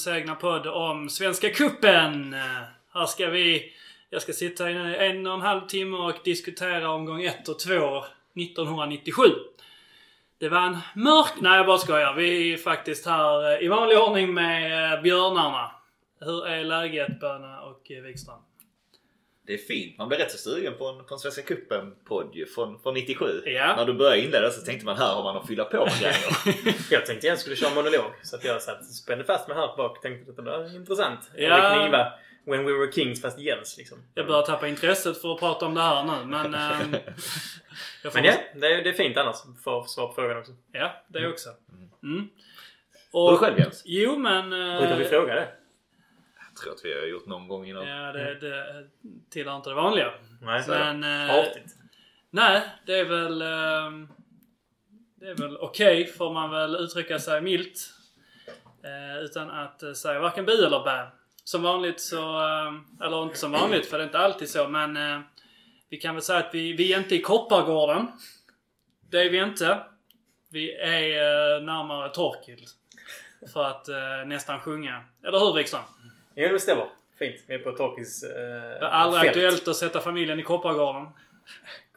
[0.00, 2.34] Jens egna podd om Svenska Cupen.
[2.94, 3.72] Här ska vi...
[4.10, 8.04] Jag ska sitta i en och en halv timme och diskutera omgång 1 och 2
[8.34, 9.22] 1997.
[10.38, 11.32] Det var en mörk...
[11.40, 12.14] Nej, jag bara skojar.
[12.14, 15.70] Vi är faktiskt här eh, i vanlig ordning med eh, björnarna.
[16.20, 18.06] Hur är läget Böna och Wikstrand?
[18.06, 18.49] Wikström?
[19.50, 19.98] Det är fint.
[19.98, 23.42] Man blir rätt så sugen på en, på en Svenska Cupen-podd från, från 97.
[23.44, 23.76] Ja.
[23.76, 26.74] När du började inleda så tänkte man här har man att fylla på med grejer.
[26.90, 28.12] Jag tänkte jag skulle köra monolog.
[28.22, 31.30] Så att jag satt, spände fast mig här bak och tänkte att det var intressant.
[31.36, 31.72] Ja.
[31.72, 32.12] Och kniva
[32.44, 33.98] When We Were Kings fast Jens liksom.
[34.14, 36.52] Jag börjar tappa intresset för att prata om det här nu men...
[38.02, 39.36] får Men ja, det är, det är fint annars.
[39.64, 40.52] För att svara på frågan också.
[40.72, 41.48] Ja, det också.
[42.02, 42.28] Mm.
[43.12, 43.82] Och du själv Jens?
[43.84, 44.52] Jo men...
[44.52, 45.48] eh, Brukar vi fråga det?
[46.66, 47.86] Jag tror att vi har gjort någon gång innan.
[47.88, 48.86] Ja, det, det
[49.30, 50.12] tillhör inte det vanliga.
[50.40, 50.64] Nej.
[50.68, 51.04] Men...
[51.04, 51.74] eh, Artigt.
[52.30, 53.42] nej, det är väl...
[53.42, 54.08] ehm,
[55.14, 57.90] det är väl okej, får man väl uttrycka sig milt.
[58.84, 61.06] Eh, utan att säga varken bu eller bä.
[61.44, 62.38] Som vanligt så...
[62.40, 62.72] eh,
[63.06, 64.96] eller inte som vanligt, för det är inte alltid så, men...
[64.96, 65.20] eh,
[65.88, 68.06] vi kan väl säga att vi, vi är inte i Koppargården.
[69.10, 69.78] Det är vi inte.
[70.50, 72.64] Vi är eh, närmare Torkild.
[73.52, 75.04] För att eh, nästan sjunga.
[75.24, 75.80] Eller hur Wikström?
[76.42, 76.86] Jo, det stämmer.
[77.18, 77.36] Fint.
[77.46, 79.28] Vi är på Torkis eh, Det är aldrig fält.
[79.30, 81.06] aktuellt att sätta familjen i Koppargården.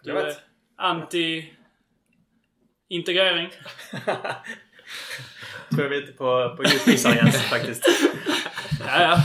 [0.03, 0.33] Du är
[0.77, 1.53] anti...
[2.89, 3.49] Integrering.
[5.75, 7.85] tror vi är ute på, på djup is här, Jens faktiskt.
[8.87, 9.17] Ja, ja.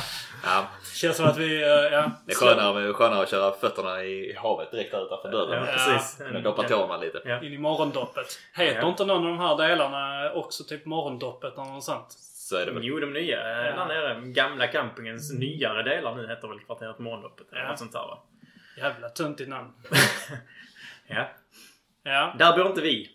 [0.44, 1.62] Ja, Känns som att vi...
[1.62, 2.10] eh, Ja.
[2.26, 5.64] det är skönare, skönare att köra fötterna i havet direkt där utanför dörren.
[5.64, 5.92] Ja, Ja.
[5.94, 6.18] precis.
[6.32, 7.22] Men doppa tårna lite.
[7.24, 7.42] Ja.
[7.42, 8.38] In i morgondoppet.
[8.54, 8.88] Heter Ja.
[8.88, 12.14] inte någon av de här delarna också typ morgondoppet eller något sånt?
[12.48, 12.84] Så är det väl.
[12.84, 13.40] Jo, de nya.
[13.40, 13.84] eh, Ja.
[13.84, 14.20] Där nere.
[14.32, 17.52] Gamla campingens nyare delar nu heter väl kvarteret Morgondoppet.
[17.52, 17.68] Eller Ja.
[17.68, 18.18] något sånt där va?
[18.76, 19.72] Jävla töntigt namn.
[21.10, 21.28] Ja.
[22.02, 22.34] Ja.
[22.38, 23.10] Där bor inte vi.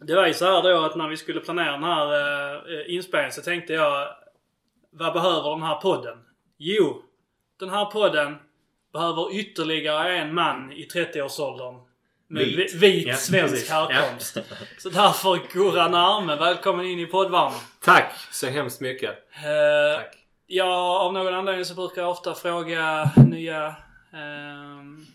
[0.00, 3.32] Det var ju så här då att när vi skulle planera den här uh, inspelningen
[3.32, 4.08] så tänkte jag
[4.90, 6.18] Vad behöver den här podden?
[6.58, 7.02] Jo,
[7.60, 8.36] den här podden
[8.92, 11.74] behöver ytterligare en man i 30-årsåldern.
[12.32, 12.74] Med Vit.
[12.74, 13.70] vit, Ja, svensk precis.
[13.70, 14.38] härkomst.
[14.78, 17.58] Så därför Gurran Arme, välkommen in i poddvarmen.
[17.80, 19.10] Tack så hemskt mycket.
[19.10, 20.16] Uh, Tack.
[20.46, 23.74] ja, av någon anledning så brukar jag ofta fråga nya
[24.14, 25.06] ehm,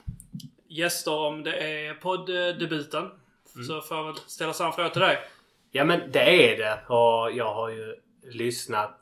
[0.70, 3.10] gäster om det är podddebuten.
[3.68, 5.18] Så får jag väl ställa samma fråga till dig.
[5.72, 6.94] Ja men det är det.
[6.94, 7.96] Och jag har ju
[8.32, 9.00] lyssnat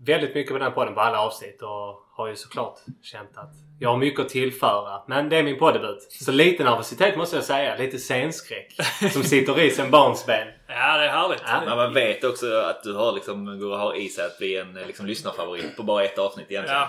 [0.00, 3.88] väldigt mycket på den podden på alla avsnitt och har ju såklart känt att jag
[3.90, 5.00] har mycket att tillföra.
[5.06, 6.02] Men det är min poddebut.
[6.10, 7.76] Så lite nervositet måste jag säga.
[7.76, 8.76] Lite scenskräck.
[9.12, 10.48] Som sitter i sen barnsben.
[10.70, 11.42] Ja, det är härligt.
[11.46, 11.60] Ja.
[11.66, 14.56] Men man vet också att du har liksom, går och har i sig att bli
[14.56, 16.80] en liksom, lyssnarfavorit på bara ett avsnitt egentligen.
[16.80, 16.88] Ja.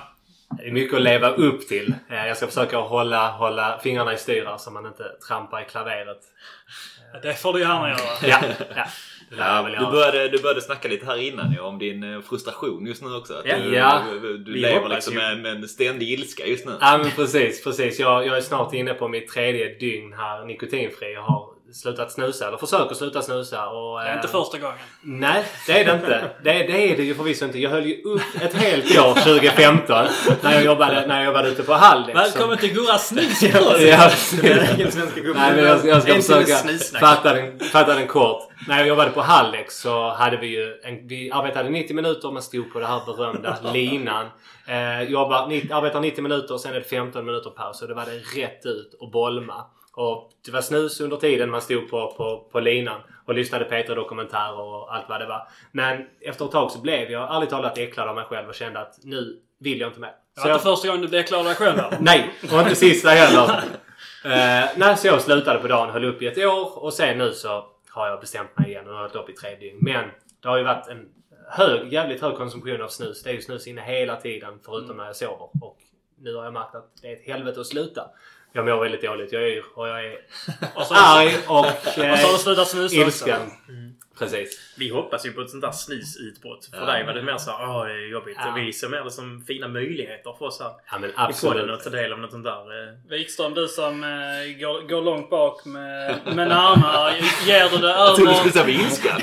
[0.58, 1.94] Det är mycket att leva upp till.
[2.10, 6.18] Eh, Jag ska försöka hålla, hålla fingrarna i styr så man inte trampar i klaveret.
[7.22, 8.00] Det får du gärna göra.
[8.22, 8.38] Ja,
[8.76, 8.86] ja.
[9.38, 13.02] Ja, du, började, du började snacka lite här innan ju om din eh, frustration just
[13.04, 13.34] nu också.
[13.34, 13.58] Att Ja.
[13.58, 14.02] du, Ja.
[14.22, 15.20] du, du lever liksom ju.
[15.20, 16.72] med, med en ständig ilska just nu.
[16.82, 18.00] Ja men precis, precis.
[18.00, 21.14] Jag, jag är snart inne på mitt tredje dygn här nikotinfri.
[21.14, 23.68] Jag har slutat snusa, eller försöker sluta snusa.
[23.70, 24.78] Och, Det är inte eh, första gången.
[25.02, 26.30] Nej, det är det inte.
[26.44, 27.60] Det, det är det ju förvisso inte.
[27.60, 30.08] Jag höll ju upp ett helt år 2015
[30.42, 32.20] när jag jobbade, när jag jobbade ute på Haldex.
[32.20, 33.82] Välkommen till Gurras snuspodd!
[33.82, 34.12] Ja.
[34.42, 36.56] Nej men jag, jag ska försöka
[37.00, 38.50] fatta den, fatta den kort.
[38.68, 42.32] När jag jobbade på Hallex så hade vi ju en, vi arbetade 90 minuter.
[42.32, 44.26] Man stod på det här berömda linan.
[44.68, 47.82] Eh, jobbar, 90, arbetar 90 minuter och sen är det 15 minuter paus.
[47.82, 49.66] Och det var det rätt ut och bolma.
[50.00, 53.70] Och det var snus under tiden man stod på, på, på linan och lyssnade på
[53.70, 55.48] Peter-dokumentärer och allt vad det var.
[55.72, 58.80] Men efter ett tag så blev jag ärligt talat äcklad av mig själv och kände
[58.80, 60.12] att nu vill jag inte mer.
[60.36, 61.80] Det var inte första gången du deklarerade dig själv.
[62.00, 63.44] Nej, och inte sista heller.
[64.26, 67.32] uh, nej, så jag slutade på dagen, höll upp i ett år och sen nu
[67.32, 69.78] så har jag bestämt mig igen och hållit upp i tre dygn.
[69.82, 70.06] Men
[70.42, 71.10] det har ju varit en
[71.50, 73.24] hög, jävligt hög konsumtion av snus.
[73.24, 75.50] Det är ju snus inne hela tiden förutom när jag sover.
[75.62, 75.78] Och
[76.18, 78.02] nu har jag märkt att det är ett helvete att sluta.
[78.54, 79.32] Jag mår väldigt dåligt.
[79.32, 80.18] Jag är yr och jag är
[80.76, 83.08] Och så, arg och och så har du eh, slutat snusa också.
[83.08, 83.40] ilsken.
[84.20, 84.74] Precis.
[84.78, 86.66] Vi hoppas ju på ett sånt där snusutbrott.
[86.66, 86.86] För Ja.
[86.86, 88.38] dig var det mer så åh det är jobbigt.
[88.40, 88.54] Ja.
[88.56, 91.70] Vi ser mer det som fina möjligheter för oss här Ja men i podden absolut.
[91.72, 92.90] att ta del av något sånt där.
[92.90, 92.94] eh.
[93.10, 94.10] Wikström, du som eh,
[94.60, 97.16] går, går långt bak med, med närmare.
[97.46, 98.74] Ger du det Jag trodde du skulle över...
[98.74, 99.22] säga ilskan.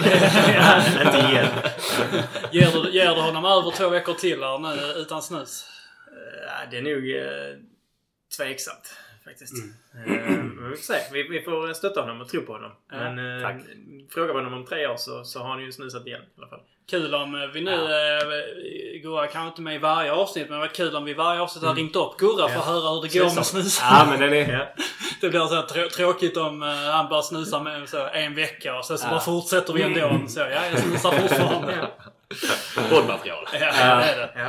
[0.55, 1.47] Ja, inte igen.
[2.53, 5.69] Ger du, ger du honom över två veckor till här nu utan snus?
[6.09, 7.59] Eh, Det är nog eh,
[8.37, 8.95] tveksamt
[9.27, 9.55] faktiskt.
[9.95, 10.95] Eh, men vi får se.
[11.13, 12.71] Vi, vi får stötta honom och tro på honom.
[12.91, 13.57] Ja, men eh, tack.
[14.15, 16.49] frågar vi honom om tre år så, så har han ju snusat igen i alla
[16.49, 16.61] fall.
[16.91, 17.73] Kul om eh, vi nu...
[17.75, 21.41] Eh, Gurra kanske inte med i varje avsnitt men det var kul om vi varje
[21.41, 22.73] avsnitt hade ringt upp Gurra för att Ja.
[22.73, 23.43] höra hur det går med Snusar.
[23.63, 23.79] snus.
[23.83, 24.53] Ja men den är...
[24.53, 24.67] Ja.
[25.21, 28.79] Det blir så här trå- tråkigt om eh, han bara snusar med så en vecka
[28.79, 29.11] och sen så Ja.
[29.11, 30.23] bara fortsätter vi ändå.
[30.29, 31.75] Så, ja, jag snusar fortfarande.
[31.81, 32.07] Ja.
[32.91, 33.45] Poddmaterial.
[33.53, 34.31] Ja, det är det.
[34.37, 34.49] Ja.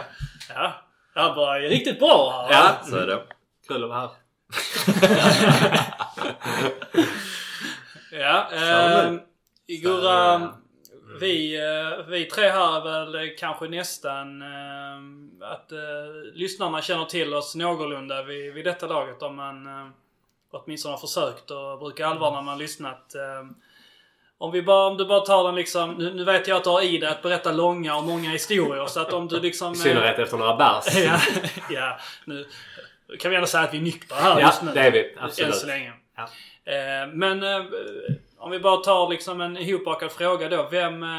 [0.56, 0.74] Ja.
[1.14, 2.48] Det här var ju riktigt bra.
[2.52, 3.22] Ja, Så är det.
[3.68, 4.10] kul att vara här.
[8.12, 8.50] Ja.
[8.54, 9.14] Eh,
[9.68, 10.50] Gurra,
[11.20, 15.78] vi, eh, vi tre här är väl kanske nästan eh, att eh,
[16.34, 19.88] lyssnarna känner till oss någorlunda vid, vid detta laget om man eh,
[20.52, 23.16] åtminstone har försökt och brukar allvar när man lyssnat.
[23.16, 23.50] Eh,
[24.38, 26.70] om, vi bara, om du bara tar den liksom, nu, nu vet jag att du
[26.70, 29.74] har i dig att berätta långa och många historier så att om du liksom...
[29.74, 30.98] I eh, synnerhet efter några bärs.
[31.06, 31.20] ja,
[31.70, 32.48] ja, nu
[33.20, 34.72] kan vi ändå säga att vi är nyktra här Ja, just nu.
[34.74, 35.12] det är vi.
[35.14, 35.56] Än Absolut.
[35.56, 35.94] så länge.
[36.16, 36.24] Ja.
[36.74, 37.66] Eh, men eh,
[38.38, 40.68] om vi bara tar liksom en ihopbakad fråga då.
[40.72, 41.10] Vem, eh,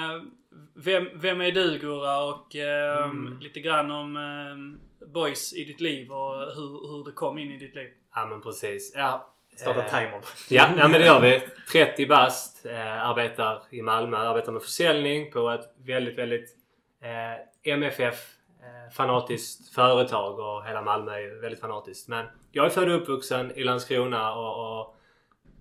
[0.75, 2.25] vem, vem är du Gurra?
[2.25, 3.39] Och Mm.
[3.41, 7.75] lite grann om boys i ditt liv och hur, hur det kom in i ditt
[7.75, 7.89] liv.
[8.15, 8.93] Ja men precis.
[8.97, 9.35] Ja.
[9.57, 10.23] Starta timern.
[10.51, 11.41] Ja, ja men det gör vi.
[11.73, 12.67] 30 bast.
[13.03, 14.17] Arbetar i Malmö.
[14.17, 16.57] Arbetar med försäljning på ett väldigt, väldigt
[17.65, 18.15] MFF
[18.93, 22.09] fanatiskt företag och hela Malmö är ju väldigt fanatiskt.
[22.09, 24.97] Men jag är född och uppvuxen i Landskrona och, och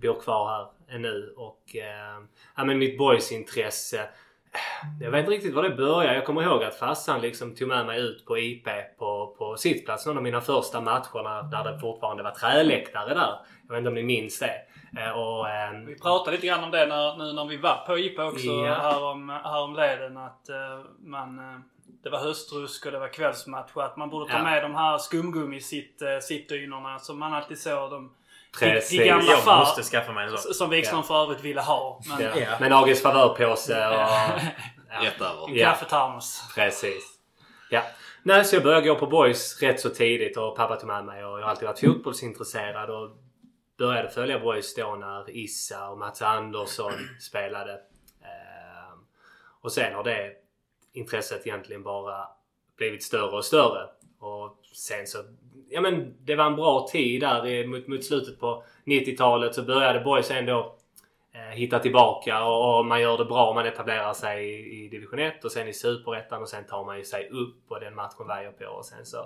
[0.02, 1.34] bor kvar här ännu.
[1.38, 2.22] Och eh,
[2.56, 4.00] ja, men mitt boysintresse.
[4.00, 4.10] eh,
[5.02, 6.16] Jag vet inte riktigt var det började.
[6.16, 10.06] Jag kommer ihåg att farsan liksom tog med mig ut på IP på, på sittplats
[10.06, 13.40] någon av mina första matcherna där det fortfarande var träläktare där.
[13.68, 14.54] Jag vet inte om ni minns det.
[15.02, 17.98] Eh, Och, ehm, Vi pratade lite grann om det när, nu när vi var på
[17.98, 18.74] IPA också Ja.
[18.74, 20.18] härom, häromleden.
[20.18, 21.64] Att eh, man...
[21.98, 24.44] Eh, det var höstrusk och det var kvällsmatch att man borde ta Ja.
[24.44, 27.92] med de här skumgummi sitt, eh, sittdynorna som man alltid såg.
[27.92, 28.14] De,
[28.60, 29.00] Precis.
[29.00, 30.54] de gamla Jag far, måste skaffa mig en sån.
[30.54, 32.02] som Wikström för övrigt ville ha.
[32.10, 32.32] Men, Ja.
[32.40, 32.60] Ja.
[32.60, 33.94] Med August favörpåse och...
[34.90, 35.48] Ja, över.
[35.50, 35.66] En Ja.
[35.70, 36.52] kaffetermos.
[36.56, 37.04] precis.
[37.70, 37.82] Ja.
[38.24, 41.26] Nej, så jag började gå på boys rätt så tidigt och pappa tog med mig
[41.26, 43.10] och jag har alltid varit fotbollsintresserad och
[43.78, 47.72] började följa boys då när Issa och Mats Andersson spelade.
[48.24, 49.00] Ehm,
[49.62, 50.32] och sen har det
[50.98, 52.28] intresset egentligen bara
[52.78, 53.90] blivit större och större.
[54.20, 55.18] Och sen så,
[55.70, 60.00] ja men det var en bra tid där mot, mot slutet på 90-talet så började
[60.00, 60.76] boys ändå
[61.34, 63.54] eh, hitta tillbaka och, och man gör det bra.
[63.54, 66.98] Man etablerar sig i, i division 1 och sen i superettan och sen tar man
[66.98, 69.18] ju sig upp och den matchen var jag på och sen så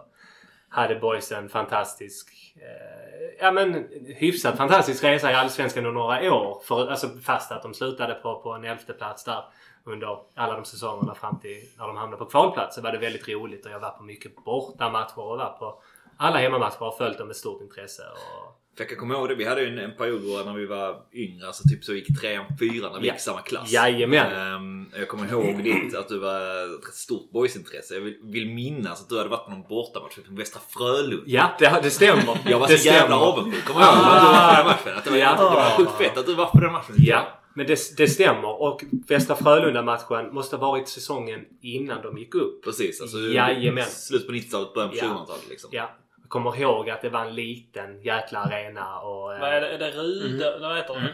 [0.70, 6.62] hade boys en fantastisk, eh, ja men hyfsat fantastisk resa i Allsvenskan under några år.
[6.66, 9.44] För, alltså fast att de slutade på, på en elfte plats där
[9.86, 13.28] under alla de säsongerna fram till när de hamnade på kvalplats så var det väldigt
[13.30, 15.82] roligt och jag var på mycket bortamatcher och var på
[16.18, 18.04] alla hemmamatcher och följt dem med stort intresse.
[18.04, 19.36] Och, För jag kan komma ihåg det.
[19.36, 21.48] Vi hade ju en, en period när vi var yngre.
[21.48, 23.14] Alltså typ så gick trean, fyran när vi Ja.
[23.14, 23.72] gick i samma klass.
[23.72, 24.32] Jajamän.
[24.56, 26.42] Ehm, jag kommer ihåg ditt, att du var
[26.90, 27.94] ett stort boysintresse.
[27.94, 31.24] Jag vill, vill minnas att du hade varit på någon bortamatch för Västra Frölunda.
[31.26, 32.38] ja, det, det stämmer.
[32.46, 33.26] Jag var det så jävla stämmer.
[33.26, 33.66] avundsjuk.
[33.66, 34.98] Kommer ihåg att du var på den matchen?
[34.98, 35.32] Att det var, Ja.
[35.36, 36.96] det var sjukt fett att du var på den matchen.
[36.98, 38.62] Ja, men det, det stämmer.
[38.62, 42.64] Och Västra Frölunda-matchen måste ha varit säsongen innan de gick upp.
[42.64, 43.02] Precis.
[43.02, 43.84] Alltså, Jajamän.
[43.86, 45.04] Slut på 90-talet, början på Ja.
[45.04, 45.70] 2000-talet liksom.
[45.74, 45.90] Ja.
[46.22, 49.34] Jag kommer ihåg att det var en liten jäkla arena och...
[49.34, 49.68] eh, Vad är det?
[49.70, 50.60] Är det Ruda...
[50.60, 51.00] Vad heter det?
[51.00, 51.12] Mm.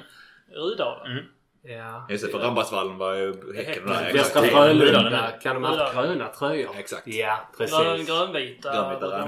[0.55, 1.05] Rudala?
[1.05, 1.23] Mm.
[1.63, 2.07] Ja.
[2.09, 4.13] Just det, för Rambatsvallen var ju Häcken där.
[4.13, 4.41] Västra.
[4.41, 6.69] Frölunda kan de ha haft gröna tröjor.
[6.77, 7.07] Exakt.
[7.07, 8.07] Ja, precis.
[8.07, 8.73] grönvita.
[8.73, 9.25] Grönvita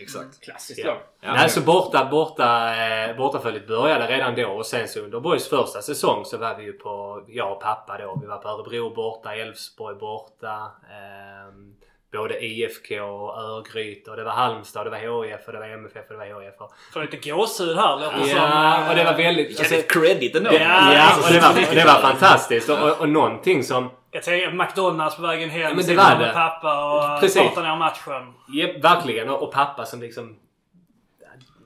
[0.00, 0.40] Exakt.
[0.40, 0.86] Klassiskt Ja.
[0.86, 0.98] lag.
[1.20, 1.32] Ja.
[1.32, 5.82] Nej, så borta, borta, eh, bortaföljet började redan då och sen så under Borgs första
[5.82, 9.34] säsong så var vi ju på, jag och pappa då, vi var på Örebro borta,
[9.34, 10.70] Elfsborg borta.
[10.90, 11.74] ehm,
[12.12, 15.66] både IFK och Örgryte och det var Halmstad, och det var HIF och det var
[15.66, 16.54] MFF och det var HIF.
[16.60, 18.36] Och, Får lite gåshud här låter det som.
[18.36, 19.48] ja, och det var väldigt...
[19.48, 20.50] Vilken Alltså, alltså, credit ändå.
[20.52, 22.68] Ja, ja, alltså, och det var, det var fantastiskt.
[22.68, 23.90] Och, och, och någonting som...
[24.10, 25.60] Jag tänker McDonalds på vägen hem.
[25.60, 26.32] Ja, men det var med det.
[26.32, 26.84] pappa
[27.14, 27.42] och Precis.
[27.42, 28.34] pratar ner matchen.
[28.48, 29.28] Ja, verkligen.
[29.28, 30.36] Och, och pappa som liksom...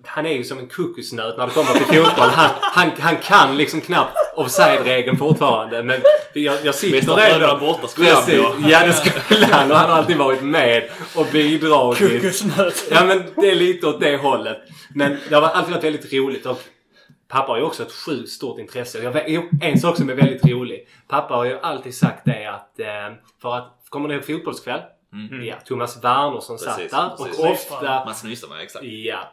[0.06, 2.28] Han är ju som en kokosnöt när det kommer till fotboll.
[2.28, 5.82] Han, han, han kan liksom knappt offside-regeln fortfarande.
[5.82, 6.00] Men
[6.34, 8.40] jag, jag sitter Frölunda borta skulle han Precis.
[8.40, 8.54] på.
[8.68, 9.70] Ja, det skulle han.
[9.70, 12.44] Och han har alltid varit med och bidragit.
[12.90, 14.58] Ja, men det är lite åt det hållet.
[14.94, 16.46] Men det har alltid varit väldigt roligt.
[16.46, 16.62] Och
[17.28, 19.02] pappa har ju också ett sjukt stort intresse.
[19.02, 19.26] Jag vet,
[19.62, 20.88] en sak som är väldigt rolig.
[21.08, 22.80] Pappa har ju alltid sagt det att...
[22.80, 22.86] Eh,
[23.42, 23.78] för att...
[23.88, 24.80] Kommer ni ihåg Fotbollskväll?
[25.12, 25.44] Mm.
[25.44, 27.08] Ja, Thomas Wernersson satt Precis, där.
[27.16, 27.38] precis.
[27.38, 28.04] Och ofta...
[28.04, 28.84] Mats Nyström, exakt.
[28.84, 29.32] Ja,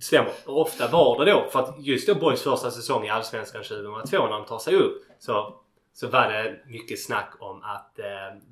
[0.00, 0.32] stämmer.
[0.46, 4.16] Och ofta var det då, för att just då Boys första säsong i Allsvenskan 2002
[4.26, 5.54] när de tar sig upp så
[5.94, 8.04] så var det mycket snack om att eh,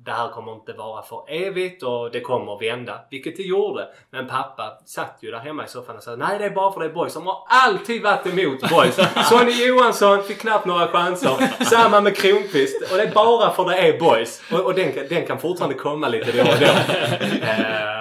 [0.05, 2.99] det här kommer inte vara för evigt och det kommer vända.
[3.11, 3.87] Vilket det gjorde.
[4.11, 6.79] Men pappa satt ju där hemma i soffan och sa nej det är bara för
[6.79, 7.13] det är boys.
[7.13, 8.95] De har alltid varit emot boys.
[9.29, 11.63] Sonny Johansson fick knappt några chanser.
[11.63, 12.91] Samma med Kronqvist.
[12.91, 14.41] Och det är bara för det är boys.
[14.51, 16.65] Och, och den, kan- den kan fortfarande komma lite då och då.
[17.47, 18.00] Eh,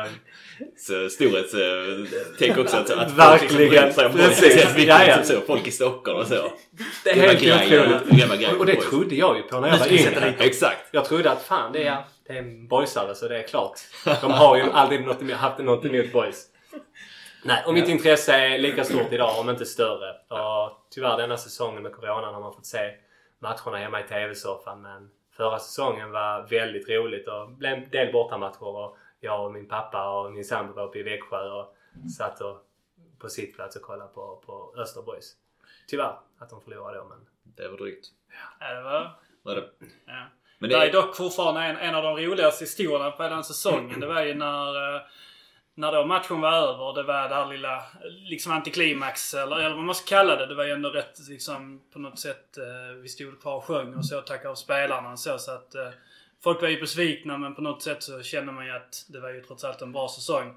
[1.11, 3.93] storhetstänk också att, att Verkligen.
[3.93, 4.87] Folk, liksom, Precis.
[4.87, 5.17] Ja, ja.
[5.17, 6.53] liksom så, folk i Stockholm och så.
[7.05, 8.31] det är helt otroligt.
[8.31, 10.35] grejer Och det trodde jag ju på när jag var yngre.
[10.39, 10.89] Exakt.
[10.91, 13.81] Jag trodde att fan det är, det är en boysare så det är klart.
[14.21, 16.47] De har ju aldrig något, haft något emot boys.
[17.43, 20.11] Nej, och mitt intresse är lika stort idag om inte större.
[20.11, 22.91] Och tyvärr denna säsongen med Corona har man fått se
[23.39, 24.83] matcherna hemma i TV-soffan.
[24.83, 28.65] Men förra säsongen var väldigt roligt och blev en del bortamatcher.
[28.65, 31.77] Och jag och min pappa och min sambo var uppe i Växjö och
[32.17, 32.57] satt och,
[33.19, 35.37] på sitt plats och kollade på, på Öster Boys.
[35.89, 38.07] Tyvärr att de förlorade då men Det var drygt.
[38.61, 39.11] Ja, det var...
[39.43, 39.69] Var det.
[40.07, 40.25] Ja.
[40.59, 44.01] Men Det det är dock fortfarande en, en av de roligaste historierna på den säsongen.
[44.01, 45.01] Det var ju när, eh,
[45.75, 46.95] när då matchen var över.
[46.95, 50.47] Det var det här lilla liksom antiklimax eller, eller vad man ska kalla det.
[50.47, 52.59] Det var ju ändå rätt liksom på något sätt.
[52.59, 55.39] Eh, vi stod kvar och sjöng och så tack av spelarna och så.
[55.39, 55.89] så att, eh,
[56.43, 59.31] folk var ju besvikna men på något sätt så kände man ju att det var
[59.31, 60.55] ju trots allt en bra säsong.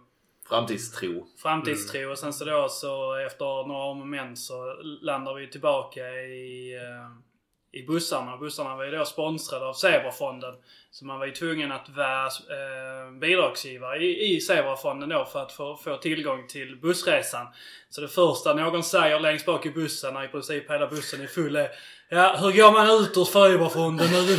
[0.50, 1.28] framtidstro.
[1.38, 6.02] Framtidstro och sen så då så efter några om och men så landar vi tillbaka
[6.12, 8.38] i, eh, i bussarna.
[8.38, 10.56] Bussarna var ju då sponsrade av Zebrafonden.
[10.96, 15.52] Så man var ju tvungen att vara eh, bidragsgivare i, i Zebrafonden då för att
[15.52, 17.48] få, få tillgång till bussresan.
[17.90, 21.28] Så det första någon säger längst bak i bussen när i princip hela bussen är
[21.28, 21.70] full är
[22.10, 24.38] Ja, hur går man ut ur Zebrafonden nu?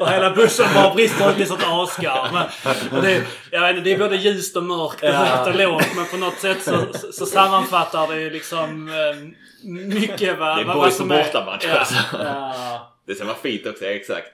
[0.00, 2.50] och hela bussen bara brister ut i sånt asgarv.
[3.02, 6.06] Det, jag vet inte, det är både ljust och mörkt och högt och lågt men
[6.06, 9.16] på något sätt så, så, sammanfattar det liksom eh,
[9.70, 11.24] mycket vad, Det är vad, vad boys på som är...
[11.24, 11.78] bortamatch Ja.
[11.78, 11.94] alltså.
[12.12, 12.95] Ja.
[13.06, 14.28] Det som var fint också, exakt.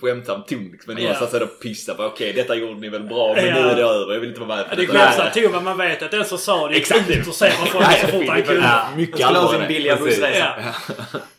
[0.00, 0.94] Skämtsam ton liksom.
[0.94, 2.02] Men någonstans är det att pissa på.
[2.04, 3.54] Okej, detta gjorde ni väl bra men Ja.
[3.54, 4.12] nu är det över.
[4.12, 4.98] Jag vill inte vara med på Det är detta.
[4.98, 7.08] skämtsamt ton men man vet att den som sa det Exakt.
[7.10, 8.60] gick ut och ser vad folk så fort han det är kunde.
[8.62, 8.88] Ja.
[8.96, 9.66] Mycket Skulle ha sin det.
[9.66, 10.38] billiga bussresa.
[10.38, 10.72] Ja.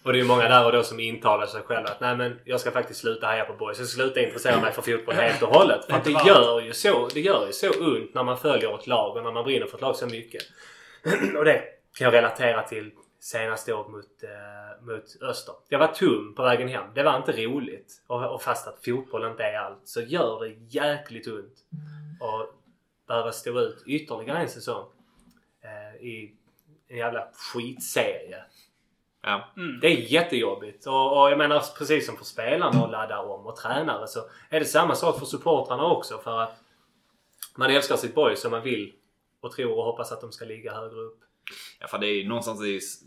[0.03, 2.39] Och det är ju många där och då som intalar sig själva att nej men
[2.45, 3.77] jag ska faktiskt sluta heja på boys.
[3.77, 5.85] Jag ska sluta intressera mig för fotboll helt och hållet.
[5.89, 8.87] För att det gör ju så, det gör ju så ont när man följer ett
[8.87, 10.41] lag och när man brinner för ett lag så mycket.
[11.37, 11.61] och det
[11.97, 15.55] kan jag relatera till senaste året mot, eh, mot Öster.
[15.67, 16.93] Jag var tum på vägen hem.
[16.95, 18.03] Det var inte roligt.
[18.07, 21.65] Och, och fast att fotboll inte är allt så gör det jäkligt ont.
[22.19, 22.53] Och
[23.07, 24.85] behöva stå ut ytterligare en säsong
[25.61, 26.35] eh, i
[26.87, 28.43] en jävla skitserie.
[29.21, 29.47] Ja.
[29.81, 30.87] Det är jättejobbigt.
[30.87, 34.19] Och, och jag menar precis som för spelarna att ladda om och tränare så
[34.49, 36.17] är det samma sak för supportrarna också.
[36.17, 36.59] För att
[37.55, 38.93] man älskar sitt boys och man vill
[39.41, 41.19] och tror och hoppas att de ska ligga högre upp.
[41.79, 42.99] Ja, för det är ju någonstans det s-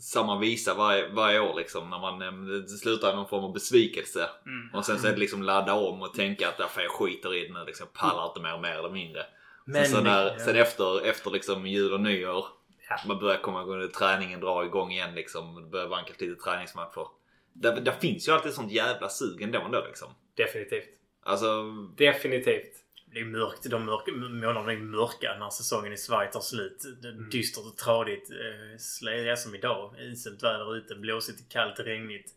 [0.00, 1.90] samma visa varje, varje år liksom.
[1.90, 2.32] När man eh,
[2.62, 4.28] det slutar i någon form av besvikelse.
[4.46, 4.74] Mm.
[4.74, 7.46] Och sen så är det liksom ladda om och tänka att därför jag skiter i
[7.48, 7.64] det nu.
[7.66, 9.26] Liksom, pallar inte mer, mer eller mindre.
[9.64, 10.38] Men- sen, när, ja.
[10.38, 12.46] sen efter, efter liksom jul och nyår.
[12.88, 12.96] Ja.
[13.06, 15.54] Man börjar komma igång, träningen drar igång igen liksom.
[15.54, 17.06] Det börjar vankas lite träningsmatcher.
[17.52, 20.08] Där, där finns ju alltid sånt jävla sug ändå, ändå liksom.
[20.36, 20.88] Definitivt.
[21.22, 21.62] Alltså,
[21.96, 22.83] Definitivt.
[23.14, 23.70] Det är mörkt.
[23.70, 26.84] De mörka, månaderna är mörka när säsongen i Sverige tar slut.
[27.04, 28.30] Är Dystert och tradigt.
[28.30, 29.94] Eh, som idag.
[30.00, 30.94] Iselt väder ute.
[30.94, 32.30] Blåsigt, kallt, regnigt.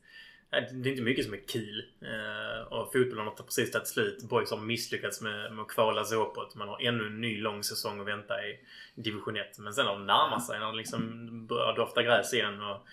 [0.51, 1.85] Eh, Det är inte mycket som är kul.
[2.01, 4.23] Eh, Och fotbollen har precis tagit slut.
[4.29, 6.55] Boys har misslyckats med, med att kvala sig uppåt.
[6.55, 8.59] Man har ännu en ny lång säsong att vänta i
[8.95, 9.59] division 1.
[9.59, 11.01] Men sen när de närmar sig, när det liksom
[11.47, 12.87] börjar dofta gräs igen och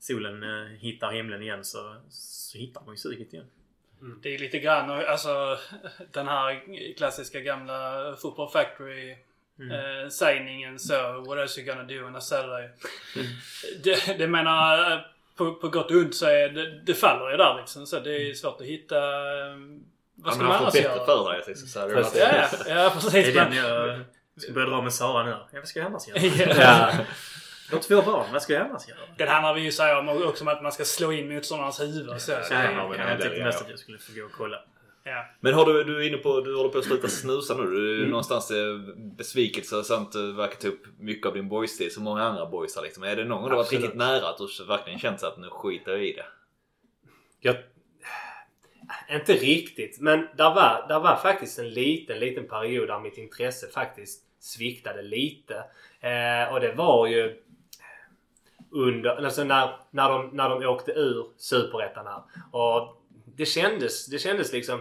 [0.00, 3.46] solen eh, hittar himlen igen så, så hittar man ju suget igen.
[4.22, 5.58] Det är lite grann alltså
[6.12, 6.62] den här
[6.96, 12.68] klassiska gamla Football Factory eh, sägningen så What else you gonna do on a Saturday?
[13.84, 15.00] Det, det menar
[15.36, 17.86] på, på gott och ont så är det, det faller ju där liksom.
[17.86, 18.96] Så det är svårt att hitta...
[18.96, 19.56] eh,
[20.14, 21.06] Vad ska man man annars bättre göra?
[21.06, 21.56] för dig.
[21.56, 22.20] Så hade det Precis.
[22.20, 23.14] varit- Ja, ja, ja Det precis.
[23.14, 24.00] är den jag
[24.42, 25.30] ska börja dra med Sara nu.
[25.30, 26.18] Ja, vad ska jag annars göra?
[26.62, 26.92] Ja.
[27.70, 28.32] Jag har två barn.
[28.32, 28.98] Vad ska jag annars göra?
[29.18, 32.08] den handlar vi ju säga om också om att man ska slå in motståndarnas huvud
[32.08, 32.32] och så.
[32.42, 34.56] så har vi en jag del tänkte mest att jag skulle få gå och kolla.
[35.04, 35.24] ja.
[35.40, 37.62] Men har du, du är inne på, du håller på att sluta snusa nu.
[37.70, 38.10] Du är Mm.
[38.10, 42.46] någonstans eh, besvikelse samt eh, verkar ta upp mycket av din boystid som många andra
[42.46, 43.02] boysar liksom.
[43.02, 45.38] Är det någon gång du har varit riktigt nära att du verkligen känt så att
[45.38, 46.26] nu skiter jag i det?
[47.40, 47.56] Jag,
[49.10, 50.00] inte riktigt.
[50.00, 55.02] Men där var, där var faktiskt en liten, liten period där mitt intresse faktiskt sviktade
[55.02, 55.54] lite.
[56.00, 57.36] Eh, och det var ju
[58.70, 62.22] under, alltså när, när, de, när de åkte ur Superettan här.
[62.52, 63.02] Och
[63.36, 64.80] det kändes, det kändes liksom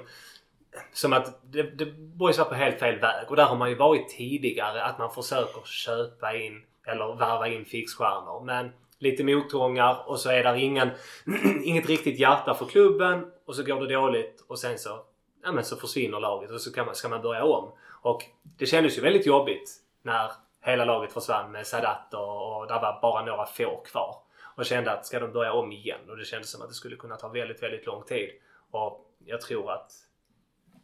[0.94, 3.25] som att det, det, Boys var på helt fel väg.
[3.29, 4.84] Och där har man ju varit tidigare.
[4.84, 8.44] Att man försöker köpa in eller värva in fixstjärnor.
[8.46, 10.89] Men lite motgångar och så är där ingen,
[11.63, 15.01] inget riktigt hjärta för klubben och så går det dåligt och sen så,
[15.44, 17.72] ja, men så försvinner laget och så kan man, ska man börja om.
[18.01, 18.24] Och
[18.58, 20.32] det kändes ju väldigt jobbigt när
[20.71, 24.15] hela laget försvann med Sadat och, och där var bara några få kvar.
[24.55, 26.09] Och kände att ska de börja om igen?
[26.09, 28.29] Och det kändes som att det skulle kunna ta väldigt, väldigt lång tid.
[28.71, 29.91] Och jag tror att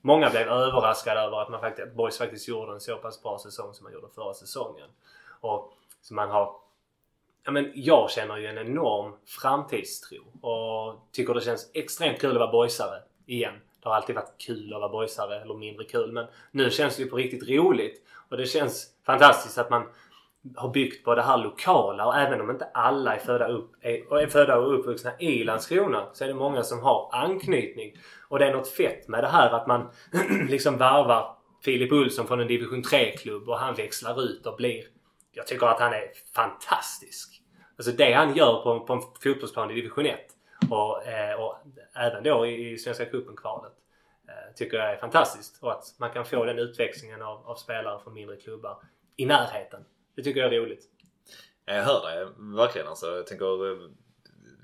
[0.01, 3.39] många blev överraskade över att man faktiskt, att Boys faktiskt gjorde en så pass bra
[3.39, 4.89] säsong som man gjorde förra säsongen.
[5.41, 6.63] Och så man har
[7.45, 12.39] Ja, men jag känner ju en enorm framtidstro och tycker det känns extremt kul att
[12.39, 13.53] vara boysare igen.
[13.83, 16.11] Det har alltid varit kul att vara boysare, eller mindre kul.
[16.11, 18.01] Men nu känns det ju på riktigt roligt.
[18.29, 19.83] Och det känns fantastiskt att man
[20.55, 24.17] har byggt på det här lokala och även om inte alla är födda, upp, är,
[24.17, 27.97] är födda och uppvuxna i Landskrona så är det många som har anknytning.
[28.27, 29.89] Och det är något fett med det här att man
[30.49, 31.35] liksom varvar
[31.65, 34.83] Filip Olsson från en division 3-klubb och han växlar ut och blir...
[35.31, 37.41] Jag tycker att han är fantastisk.
[37.77, 40.19] Alltså det han gör på, på en fotbollsplan i division 1
[40.72, 41.55] och, eh, och
[41.93, 43.74] även då i, i Svenska cupen-kvalet
[44.27, 45.63] eh, tycker jag är fantastiskt.
[45.63, 48.77] Och att man kan få den utväxlingen av, av spelare från mindre klubbar
[49.15, 49.86] i närheten.
[50.15, 50.84] Det tycker jag är roligt.
[51.65, 53.15] Jag hör dig verkligen alltså.
[53.15, 53.89] Jag tänker eh,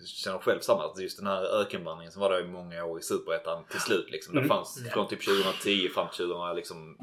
[0.05, 0.85] känner själv samma.
[0.85, 4.09] Att just den här ökenvandringen som var där i många år i Superettan till slut
[4.11, 4.33] liksom.
[4.33, 4.49] Det Mm.
[4.49, 6.95] fanns från typ 2010 fram till 2014 liksom,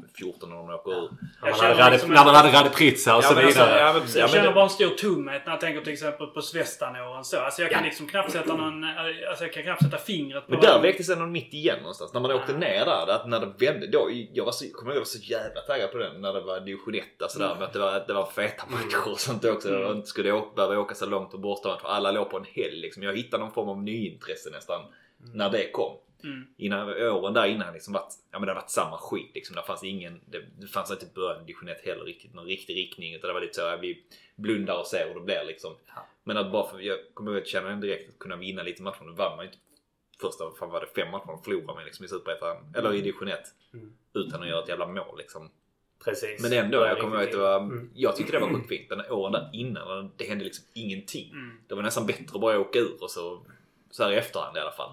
[0.49, 1.09] när de åker ur.
[1.41, 3.79] Jag man, hade, liksom när man hade Rade Pritsa och så men alltså, vidare.
[3.79, 4.15] ja, precis.
[4.15, 7.23] Jag Ja, men känner bara en stor tomhet när jag tänker till exempel på Svestan-åren
[7.25, 7.39] så.
[7.39, 7.85] Alltså jag kan Ja.
[7.85, 8.83] liksom knappt sätta någon...
[9.29, 10.51] Alltså jag kan knappt sätta fingret på...
[10.51, 12.13] Men där väcktes ändå mitt igen någonstans.
[12.13, 13.87] När man åkte ner där, att när det vände.
[13.87, 16.41] Då, jag var så, kommer ihåg, jag var så jävla taggad på den när det
[16.41, 17.45] var division 1 sådär.
[17.45, 17.57] Mm.
[17.57, 19.69] Men att det var, det var feta matcher och sånt också.
[19.69, 19.81] Mm.
[19.81, 21.79] Jag inte skulle åka, behöva åka så långt och borta.
[21.83, 23.03] Alla låg på en helg liksom.
[23.03, 24.81] Jag hittade någon form av nyintresse nästan
[25.17, 25.97] när det kom.
[26.23, 26.47] Mm.
[26.57, 29.55] Innan, åren där innan liksom varit, ja men det har varit samma skit liksom.
[29.55, 32.75] Det fanns ingen, det, det fanns inte i början division 1 heller riktigt någon riktig
[32.75, 33.13] riktning.
[33.13, 34.03] Utan det var lite så att vi
[34.35, 35.73] blundar och ser hur det blir liksom.
[35.87, 36.05] Ja.
[36.23, 38.83] Men att bara för, jag kommer ihåg att känna en direkt att kunna vinna lite
[38.83, 39.03] matcher.
[39.05, 39.63] Nu vann man ju inte
[40.21, 42.73] första, fan var det fem matcher de förlorade med liksom i Superettan.
[42.75, 43.39] Eller i division 1.
[43.73, 43.93] Mm.
[44.13, 45.49] Utan att göra ett jävla mål liksom.
[46.03, 46.41] Precis.
[46.41, 47.89] Men ändå, jag kommer ihåg att det var, Mm.
[47.93, 48.89] jag tyckte det var sjukt fint.
[48.89, 51.31] Men åren där innan, det hände liksom ingenting.
[51.31, 51.57] Mm.
[51.67, 53.41] Det var nästan bättre att bara åka ur och så,
[53.91, 54.91] så här i efterhand i alla fall.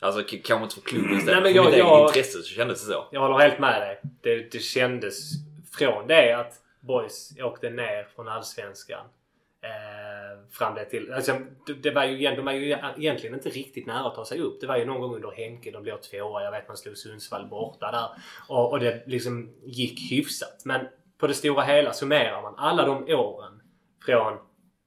[0.00, 2.92] Alltså kanske inte för klubbens del, Nej, men för jag- jag- intresse så kändes det
[2.92, 3.08] så.
[3.12, 4.00] Jag håller helt med dig.
[4.20, 5.30] Det, det kändes
[5.72, 9.06] från det att Boys åkte ner från Allsvenskan
[9.60, 11.12] eh, fram det till...
[11.12, 11.40] Alltså,
[11.82, 14.60] det, var ju, de var ju egentligen inte riktigt nära att ta sig upp.
[14.60, 15.70] Det var ju någon gång under Henke.
[15.70, 16.44] De blev tvåa.
[16.44, 18.08] Jag vet man slog Sundsvall borta där.
[18.48, 20.62] Och, och det liksom gick hyfsat.
[20.64, 20.86] Men
[21.18, 23.62] på det stora hela summerar man alla de åren
[24.06, 24.38] från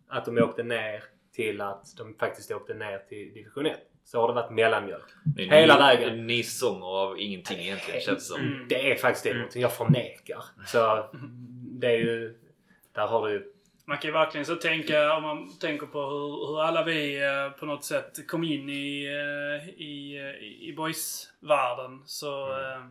[0.09, 1.03] att de åkte ner
[1.35, 3.79] till att de faktiskt åkte ner till division 1.
[4.03, 5.05] Så har det varit mellanmjölk.
[5.37, 6.27] Hela ny- vägen.
[6.27, 8.41] Ny säsonger av ingenting egentligen känns det som.
[8.41, 8.67] Mm.
[8.69, 10.43] Det är faktiskt det någonting jag förnekar.
[10.65, 11.09] Så
[11.79, 12.37] det är ju...
[12.91, 13.50] Där har du.
[13.91, 17.49] Man kan ju verkligen så tänka, om man tänker på hur, hur alla vi eh,
[17.59, 22.01] på något sätt kom in i, eh, i, eh, i boys-världen.
[22.05, 22.81] Så eh,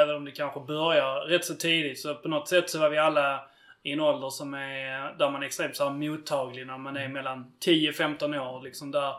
[0.00, 2.98] även om det kanske börjar rätt så tidigt så på något sätt så var vi
[2.98, 3.40] alla
[3.82, 7.08] i en ålder som är, där man är extremt så här mottaglig när man är
[7.08, 8.62] mellan 10-15 år.
[8.62, 9.14] Liksom där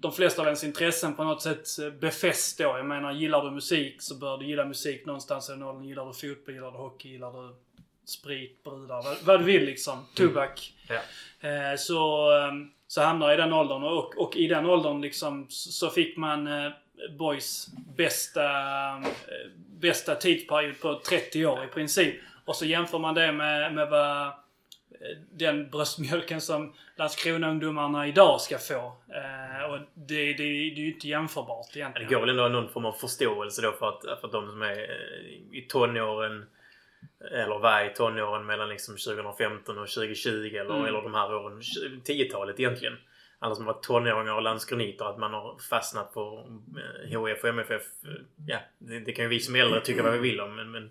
[0.00, 1.66] de flesta av ens intressen på något sätt
[2.00, 2.64] befästs då.
[2.64, 5.84] Jag menar, gillar du musik så bör du gilla musik någonstans i den åldern.
[5.84, 7.54] Gillar du fotboll, gillar du hockey, gillar du
[8.04, 10.06] sprit, brudar, vad, vad du vill liksom.
[10.14, 10.72] Tobak.
[10.88, 11.00] Ja.
[11.48, 12.52] Eh, så, eh,
[12.86, 16.46] så hamnar jag i den åldern och, och i den åldern liksom så fick man
[16.46, 16.70] eh,
[17.18, 18.44] Boys bästa,
[18.96, 22.14] eh, bästa tidsperiod på 30 år i princip.
[22.44, 24.32] Och så jämför man det med, med vad eh,
[25.32, 28.92] den bröstmjölken som Landskrona-ungdomarna idag ska få.
[29.08, 32.10] Eh, och det, det, det är ju inte jämförbart Det egentligen.
[32.12, 34.78] går väl ändå någon form av förståelse då för att, för att de som är
[34.78, 36.46] eh, i tonåren
[37.32, 40.84] eller var i tonåren mellan liksom 2015 och 2020 eller, Mm.
[40.86, 41.60] eller de här åren,
[42.04, 42.96] 10-talet egentligen.
[43.38, 46.46] Alla som var tonåringar och landskroniter att man har fastnat på
[47.04, 47.82] eh, HIF och MFF.
[48.04, 48.10] eh,
[48.46, 50.84] Ja, det, det kan ju vi som äldre tycka vad vi vill om men, men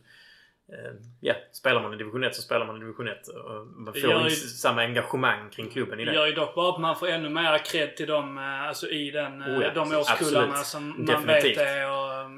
[0.72, 0.92] eh,
[1.22, 3.28] Ja, spelar man i division 1 så spelar man i division 1.
[3.28, 6.82] Och man får ju- samma engagemang kring klubben i Det gör ju dock bara att
[6.82, 9.80] man får ännu mer cred till dem, eh, alltså i den, eh, Oh ja, de
[9.96, 10.66] årskullarna absolut.
[10.66, 11.58] som man Definitivt.
[11.58, 12.32] vet är, och,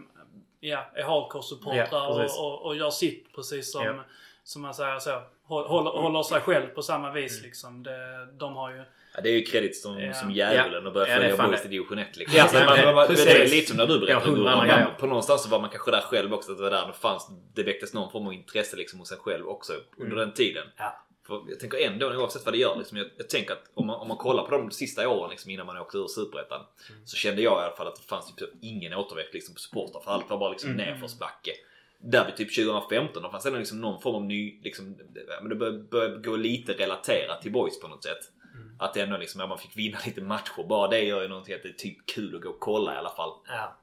[0.62, 4.04] ja, är hardcore-supportrar Ja, och, och, och gör sitt precis som, Ja.
[4.43, 5.21] som man säger så.
[5.43, 7.43] Håll- Håller, håller sig själv på samma vis Mm.
[7.45, 7.84] liksom.
[7.84, 8.84] Det, de har ju...
[9.15, 10.13] Ja, det är ju kredit som, Ja.
[10.13, 11.67] som djävulen att börja Ja, är följa Boys det.
[11.67, 12.38] i division 1 liksom.
[12.38, 13.26] Ja, Alltså, man, man, man, precis.
[13.26, 14.28] det är lite som när du Ja, berättade.
[14.39, 14.88] andra man, grejer.
[15.00, 16.52] på någonstans så var man kanske där själv också.
[16.52, 17.30] Att det var där det fanns.
[17.54, 20.67] Det väcktes någon form av intresse liksom hos en själv också under den tiden.
[20.78, 21.04] Ja.
[21.32, 22.76] För jag tänker ändå oavsett vad det gör.
[22.78, 25.52] Liksom, jag, jag tänker att om man, om man kollar på de sista åren liksom,
[25.52, 26.62] innan man åkte ur Superettan.
[27.06, 30.02] Så kände jag i alla fall att det fanns typ ingen återväxt liksom, på supportrar.
[30.02, 30.86] För allt var bara liksom Mm.
[30.86, 31.52] nerförsbacke.
[32.00, 34.60] Där vid typ 2015 då fanns ändå liksom någon form av ny...
[34.63, 34.96] Liksom,
[35.41, 38.32] men det började, började gå lite relaterat till boys på något sätt.
[38.80, 40.63] Att det ändå liksom, ja, man fick vinna lite matcher.
[40.70, 42.98] Bara det gör ju någonting att det är typ kul att gå och kolla i
[42.98, 43.32] alla fall.
[43.48, 43.78] Ja.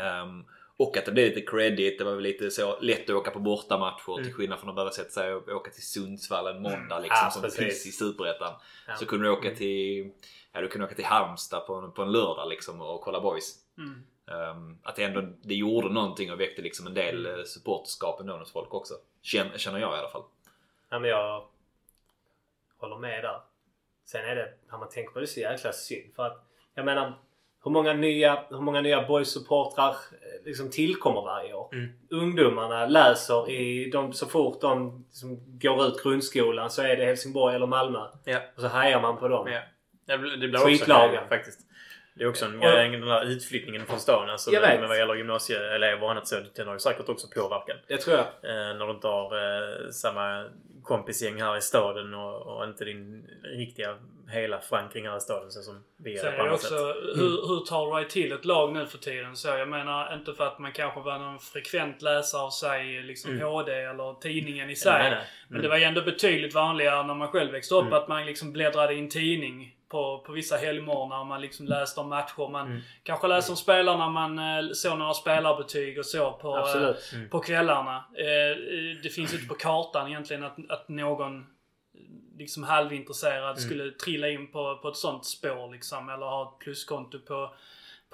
[0.00, 0.44] Ehm,
[0.76, 1.98] och att det blev lite credit.
[1.98, 4.90] Det var väl lite så lätt att åka på bortamatcher till skillnad från att behöva
[4.92, 7.86] sätta sig och åka till Sundsvall en måndag liksom Ja, som precis.
[7.86, 8.54] i Superettan.
[8.88, 8.94] Ja.
[8.96, 10.12] Så kunde du åka till,
[10.52, 13.54] ja du kunde åka till Halmstad på en, på en lördag liksom och kolla boys.
[13.78, 14.02] Mm.
[14.26, 17.38] Ehm, att det ändå det gjorde någonting och väckte liksom en del Mm.
[17.38, 18.94] uh, supporterskap ändå hos folk också.
[19.22, 20.22] Känner, känner jag i alla fall.
[20.88, 21.46] Ja, men jag
[22.76, 23.40] håller med där.
[24.04, 26.14] Sen är det, när man tänker på det, så jäkla synd.
[26.14, 27.18] För att, jag menar,
[27.64, 31.68] hur många nya, hur många nya boys-supportrar eh, liksom tillkommer varje år?
[31.72, 31.90] Mm.
[32.10, 37.54] Ungdomarna läser i, de, så fort de liksom går ut grundskolan så är det Helsingborg
[37.54, 37.98] eller Malmö.
[38.24, 38.38] Ja.
[38.56, 39.48] Och så hejar man på dem.
[39.48, 39.60] Ja.
[40.06, 41.22] Det blir, det blir också Skitlagen.
[41.22, 41.60] det, faktiskt.
[42.14, 44.30] Det är också en Och- den där utflyttningen från stan.
[44.30, 44.80] Alltså, Jag vet.
[44.80, 47.76] Men vad gäller gymnasieelever och annat så den har ju säkert också påverkan.
[47.88, 48.24] Det tror jag.
[48.50, 50.46] Eh, när du inte har eh, samma
[50.82, 53.96] kompisgäng här i staden och, och inte din riktiga
[54.28, 56.96] hela förankring här i staden så som vi är är på annat också, sätt.
[57.16, 59.36] hur, hur tar du till ett lag nu för tiden?
[59.36, 63.30] Så jag menar inte för att man kanske var någon frekvent läsare av sig liksom
[63.30, 63.46] Mm.
[63.48, 64.92] HD eller tidningen i sig.
[64.92, 65.24] Nej, nej.
[65.48, 67.92] Men det var ju ändå betydligt vanligare när man själv växte upp Mm.
[67.94, 72.08] att man liksom bläddrade i en tidning på, på vissa helgmorgnar man liksom läste om
[72.08, 72.50] matcher.
[72.50, 72.80] Man Mm.
[73.02, 77.30] kanske läste om spelarna, man eh, såg några spelarbetyg och så på, eh, Absolut.
[77.30, 78.04] på kvällarna.
[78.18, 81.46] Eh, eh, det finns inte på kartan egentligen att, att någon
[82.38, 83.68] liksom halvintresserad Mm.
[83.70, 86.08] skulle trilla in på, på ett sånt spår liksom.
[86.08, 87.54] Eller ha ett pluskonto på,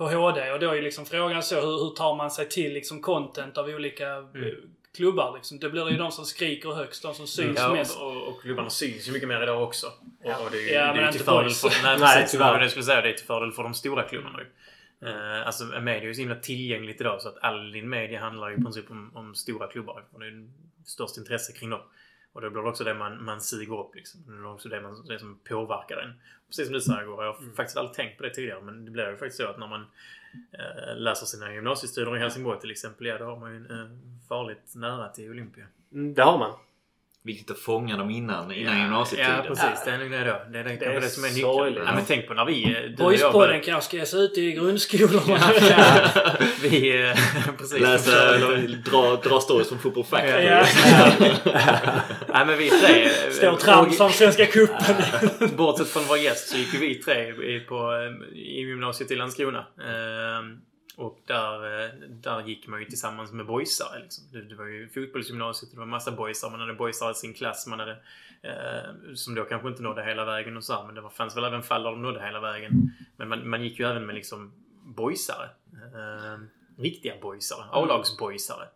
[0.00, 0.50] på HD.
[0.52, 3.58] Och då är ju liksom frågan så, hur, hur tar man sig till liksom content
[3.58, 4.54] av olika Mm.
[4.96, 5.58] klubbar liksom?
[5.58, 7.98] Då blir det ju de som skriker högst, de som syns Ja, mest.
[8.00, 9.86] och, och klubbarna syns ju mycket mer idag också.
[10.24, 11.60] Och, och det är ju, Ja, det är men ju inte till fördel boys.
[11.60, 11.82] för...
[11.82, 12.46] Nej, Nej, tyvärr.
[12.46, 13.00] Det var det jag skulle säga.
[13.00, 14.46] Det är till fördel för de stora klubbarna ju.
[15.08, 18.48] Eh, alltså media är ju så himla tillgängligt idag så att all din media handlar
[18.48, 20.04] ju i princip om, om stora klubbar.
[20.12, 20.48] Och det är ju
[20.86, 21.80] störst intresse kring dem.
[22.32, 24.20] Och då blir det också det man, man suger upp liksom.
[24.26, 26.12] Det är också det, man, det som påverkar den.
[26.46, 27.24] Precis som du sa igår.
[27.24, 27.54] Jag har Mm.
[27.54, 29.86] faktiskt aldrig tänkt på det tidigare men det blir ju faktiskt så att när man
[30.52, 33.06] eh, läser sina gymnasiestudier i Helsingborg till exempel.
[33.06, 33.86] Ja, då har man ju en, eh,
[34.28, 35.66] farligt nära till Olympia.
[35.92, 36.52] Mm, det har man.
[37.24, 39.36] Viktigt att fånga dem innan, innan Ja, gymnasietiden.
[39.36, 39.84] Ja, precis.
[39.84, 40.40] Det är nog det då.
[40.52, 41.84] Det är det, kanske är det som är nyckeln.
[41.86, 42.64] Ja, men tänk på när vi...
[42.64, 45.40] eh, Boyspodden kanske ska ges ut i grundskolorna.
[46.62, 47.02] Vi...
[47.08, 47.16] eh,
[47.58, 47.80] Precis.
[47.80, 48.38] Läsa,
[48.90, 50.44] dra, dra stories från Football Factory.
[50.46, 50.64] Ja.
[52.28, 53.04] Nej men vi tre...
[53.04, 54.94] eh, Står trams om Svenska cupen.
[55.56, 57.92] Bortsett från vår gäst så gick vi tre i- på,
[58.34, 59.58] i gymnasiet i Landskrona.
[59.58, 60.58] Ehm,
[61.00, 63.98] och där, eh, där gick man ju tillsammans med boysare.
[64.02, 64.24] Liksom.
[64.32, 66.50] Det, det var ju fotbollsgymnasiet, det var massa boysar.
[66.50, 67.66] Man hade boysare i sin klass.
[67.66, 67.96] Man hade,
[68.42, 71.36] eh, som då kanske inte nådde hela vägen och så här, Men det var, fanns
[71.36, 72.92] väl även fall där de nådde hela vägen.
[73.16, 74.52] Men man, man gick ju även med liksom
[74.84, 75.48] boysare.
[75.72, 76.40] Eh,
[76.82, 77.64] riktiga boysare.
[77.72, 78.68] A-lagsboysare.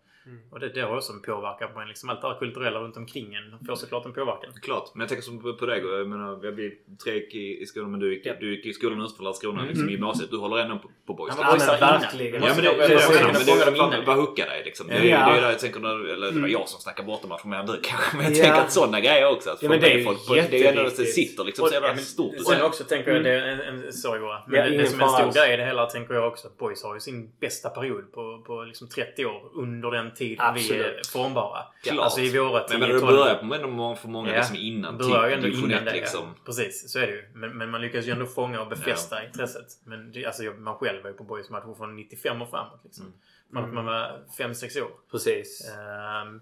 [0.50, 1.88] Och det, det har också en påverkan på en.
[1.88, 4.50] Liksom allt det här kulturella runt omkring en får såklart en påverkan.
[4.62, 5.80] Klart, men jag tänker som på, på dig.
[5.84, 6.72] Jag menar, jag blir
[7.04, 9.88] tre gick i, i skolan men du gick, du gick i skolan utanför Landskrona, liksom
[9.88, 10.30] i gymnasiet.
[10.30, 11.34] Du håller ändå på, på boys.
[11.36, 12.42] Han Ja, var men verkligen.
[12.42, 14.86] Ja men det, det, vad hookar dig liksom?
[14.88, 15.30] Det, är- Ja.
[15.30, 17.66] det är där jag tänker, när, eller det var jag som snackar bortamatch mer än
[17.72, 18.16] du kanske.
[18.16, 18.42] Men jag Ja.
[18.44, 19.50] tänker att sådana grejer också.
[19.50, 21.68] Att Ja, men det är folk på, det är ju ändå att det sitter liksom
[21.68, 22.34] så jävla ja, men stort.
[22.46, 24.42] Sen också tänker jag, det är en, sorry bara.
[24.46, 26.58] Men Ja, det, som är en stor grej i det hela tänker jag också att
[26.58, 30.44] Boys har ju sin bästa period på, på liksom 30 år under den tid vi
[30.44, 31.06] är Absolut.
[31.06, 31.62] formbara.
[31.82, 31.98] Klart.
[31.98, 34.36] Alltså i våra 10 Men menar, det börjar på ändå för många Ja.
[34.36, 34.98] liksom innan.
[34.98, 35.92] börjar Typ ändå innan 1 det.
[35.92, 36.20] liksom.
[36.36, 36.42] Ja.
[36.46, 37.28] Precis, så är det ju.
[37.34, 39.66] Men, men man lyckas ju ändå fånga och befästa intresset.
[39.84, 42.80] Men alltså, man själv var ju på Boys matcher från 95 och framåt.
[42.84, 43.12] Liksom.
[43.52, 44.90] Från att man var 5-6 år.
[45.10, 45.68] Precis.
[45.78, 46.40] Ehm,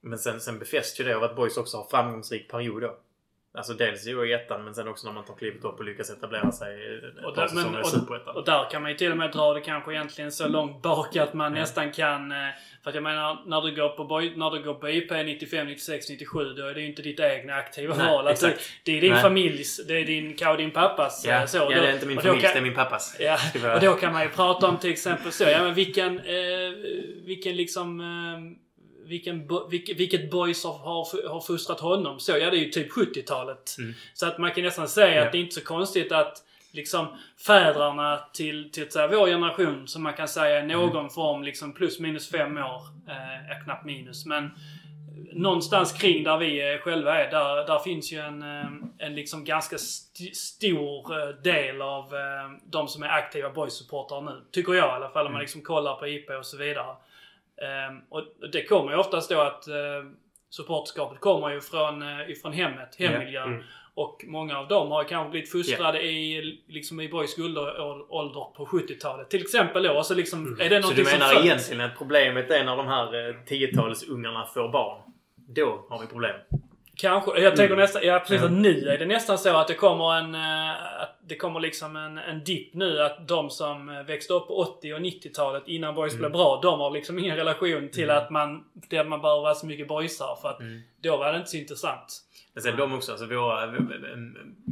[0.00, 2.96] men sen, sen befästs ju det av att Boys också har framgångsrik period då.
[3.54, 6.52] Alltså dels i ettan men sen också när man tar klivet upp och lyckas etablera
[6.52, 6.74] sig
[7.24, 9.92] Och där, men, och, och där kan man ju till och med dra det kanske
[9.92, 12.32] egentligen så långt bak att man nästan kan...
[12.32, 12.36] eh,
[12.82, 15.66] För att jag menar, när du går på, boy, när du går på IP 95,
[15.66, 18.28] 96, 97 då är det ju inte ditt egna aktiva Nej, val.
[18.28, 18.48] Alltså,
[18.84, 19.22] det är din Nej.
[19.22, 21.24] familjs, det är din, kanske din pappas.
[21.26, 21.56] Ja, eh, så.
[21.58, 23.16] ja, det är inte min familjs, kan- det är min pappas.
[23.20, 23.38] Ja,
[23.74, 26.70] och då kan man ju prata om till exempel så, ja men vilken, eh,
[27.24, 28.62] vilken liksom, eh,
[29.04, 32.32] vilken, vilket, vilket boys har, har, har fostrat honom så?
[32.32, 33.76] Ja det är ju typ 70-talet.
[33.78, 33.94] Mm.
[34.14, 35.26] Så att man kan nästan säga Ja.
[35.26, 37.06] att det är inte så konstigt att liksom
[37.46, 41.10] fäderna till, till så här, vår generation som man kan säga är någon Mm.
[41.10, 42.82] form liksom plus minus fem år.
[43.08, 44.50] Eh, ja, knappt minus men
[45.32, 48.66] någonstans kring där vi eh, själva är, där, där finns ju en, eh,
[48.98, 54.40] en liksom ganska st- stor eh, del av eh, de som är aktiva boys-supportrar nu.
[54.50, 56.96] Tycker jag i alla fall om man liksom kollar på IP och så vidare.
[57.62, 58.22] Eh, Och
[58.52, 59.74] det kommer ju oftast då att eh,
[60.50, 63.48] supporterskapet kommer ju från, eh, ifrån hemmet, hemmiljön.
[63.54, 63.62] Mm.
[63.94, 69.30] Och många av dem har kanske blivit fostrade i, liksom i boys guldålder på 70-talet.
[69.30, 69.98] Till exempel då.
[69.98, 71.44] Alltså liksom, är det Så du som menar föds?
[71.44, 75.02] egentligen att problemet är när de här eh, 10-talsungarna får barn?
[75.36, 76.36] Då har vi problem.
[76.96, 77.40] Kanske.
[77.40, 77.78] Jag tänker Mm.
[77.78, 81.18] nästan, ja precis att nu är det nästan så att det kommer en, eh, att
[81.26, 84.94] det kommer liksom en, en dipp nu att de som eh, växte upp på 80
[84.94, 88.98] och 90-talet innan boys blev bra, de har liksom ingen relation till att man, det
[88.98, 90.80] att man bör vara så mycket boysar för att Mm.
[91.02, 92.20] då var det inte så intressant.
[92.54, 93.66] Men sen de också, alltså våra,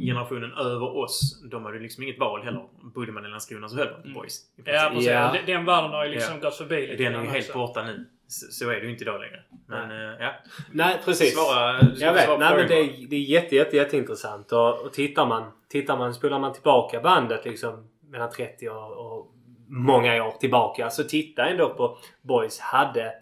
[0.01, 2.61] generationen över oss, de hade liksom inget val heller.
[2.95, 4.39] Bodde man i Landskrona så höll man till boys.
[4.57, 4.81] i princip.
[4.83, 5.07] Ja precis.
[5.09, 5.31] Ja.
[5.33, 6.41] Den- Den världen har ju liksom Ja.
[6.49, 8.05] gått förbi lite Den är ju helt borta nu.
[8.31, 9.43] Så, så är det ju inte idag längre.
[9.67, 10.33] Men eh, ja.
[10.71, 11.33] Nej, precis.
[11.33, 12.39] Svara, Jag vet.
[12.39, 14.51] Nej, men det, är, det är jätte, jätte, jätteintressant.
[14.51, 19.33] Och, och tittar man, tittar man, spolar man tillbaka bandet liksom mellan 30 och, och
[19.67, 20.89] många år tillbaka.
[20.89, 23.13] Så titta ändå på Boys hade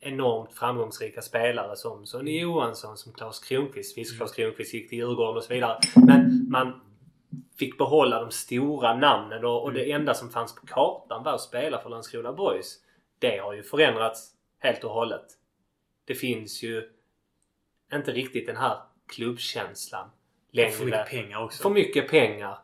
[0.00, 3.98] enormt framgångsrika spelare som Sonny Johansson, som Klas Kronqvist.
[3.98, 5.78] Visst, Klas Kronqvist gick till Djurgården och så vidare.
[5.94, 6.80] Men man
[7.58, 11.40] fick behålla de stora namnen och, och det enda som fanns på kartan var att
[11.40, 12.83] spela för Landskrona Boys.
[13.24, 15.24] Det har ju förändrats helt och hållet.
[16.04, 16.90] Det finns ju
[17.92, 20.10] inte riktigt den här klubbkänslan
[20.50, 20.70] längre.
[20.70, 21.62] För mycket pengar också.
[21.62, 22.58] För mycket pengar.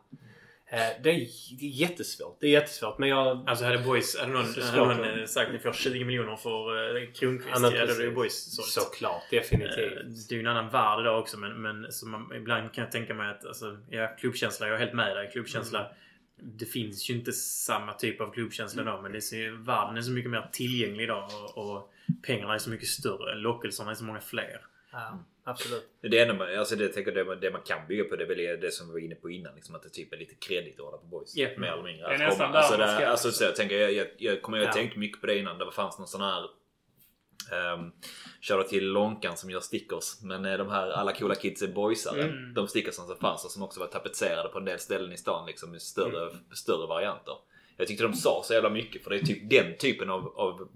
[0.67, 1.27] Eh, Det är,
[1.59, 2.37] jättesvårt.
[2.39, 2.97] Det är jättesvårt.
[2.97, 3.49] Men jag...
[3.49, 7.11] Alltså hade Boys, hade någon, hade någon eh, sagt ni får 20 miljoner för eh,
[7.11, 7.49] Kronqvist.
[7.61, 8.67] Ja, hade ju Boys sålt.
[8.67, 9.23] Såklart.
[9.31, 10.29] Definitivt.
[10.29, 12.91] Det är ju en annan värld idag också men, men så man, ibland kan jag
[12.91, 15.31] tänka mig att alltså, ja, klubbkänsla, jag är helt med dig.
[15.31, 15.79] Klubbkänsla.
[15.79, 15.91] Mm.
[16.43, 20.01] Det finns ju inte samma typ av klubbkänsla idag men det är så, världen är
[20.01, 21.91] så mycket mer tillgänglig idag och, och
[22.23, 23.35] pengarna är så mycket större.
[23.35, 24.61] Lockelserna är så många fler.
[24.91, 25.89] Ja, absolut.
[26.01, 28.27] Det är ändå, alltså det, tänker det, man- det man kan bygga på det är
[28.27, 29.55] väl det som vi var inne på innan.
[29.55, 31.35] Liksom att det typ är lite kredit att hålla på boys.
[31.35, 31.49] Ja.
[31.57, 32.07] Mer eller mindre.
[32.07, 34.57] Det är nästan komma- alltså, där man alltså, så jag, tänker, jag, jag, jag kommer
[34.57, 34.73] jag Ja.
[34.73, 35.57] tänkte mycket på det innan.
[35.57, 36.43] Det fanns någon sån här
[38.41, 40.21] Shoutout till Lonkan som gör stickers.
[40.21, 42.23] Men eh, de här alla coola kids är boysare.
[42.23, 42.53] Mm.
[42.53, 45.45] De stickersen som fanns och som också var tapetserade på en del ställen i stan
[45.47, 46.43] liksom med större, Mm.
[46.53, 47.33] större varianter.
[47.77, 50.67] Jag tyckte de sa så jävla mycket för det är typ den typen av, av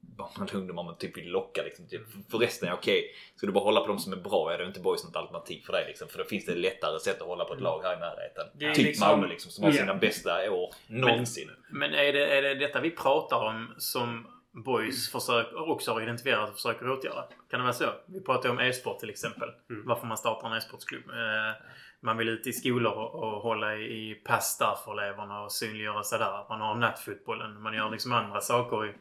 [0.00, 1.62] barn och ungdomar man typ vill locka.
[1.62, 1.88] Liksom.
[1.88, 3.14] Typ, för resten är okej.
[3.36, 5.60] Ska du bara hålla på de som är bra är det inte boys något alternativ
[5.66, 5.84] för dig.
[5.88, 6.08] Liksom.
[6.08, 8.74] För då finns det lättare sätt att hålla på ett lag här i närheten.
[8.74, 11.50] Typ liksom- Malmö liksom, som har sina bästa år någonsin.
[11.70, 16.48] Men är det, är det detta vi pratar om som Boys försöker, också har identifierat
[16.48, 17.24] och försöker åtgärda?
[17.50, 17.92] Kan det vara så?
[18.06, 19.48] Vi pratar ju om e-sport till exempel.
[19.70, 19.82] Mm.
[19.86, 21.10] Varför man startar en e-sportsklubb.
[21.10, 21.62] Eh,
[22.00, 25.52] man vill ut i skolor och, och hålla i i pass där för eleverna och
[25.52, 26.48] synliggöra sig där.
[26.48, 27.62] Man har nattfotbollen.
[27.62, 28.96] Man gör liksom andra saker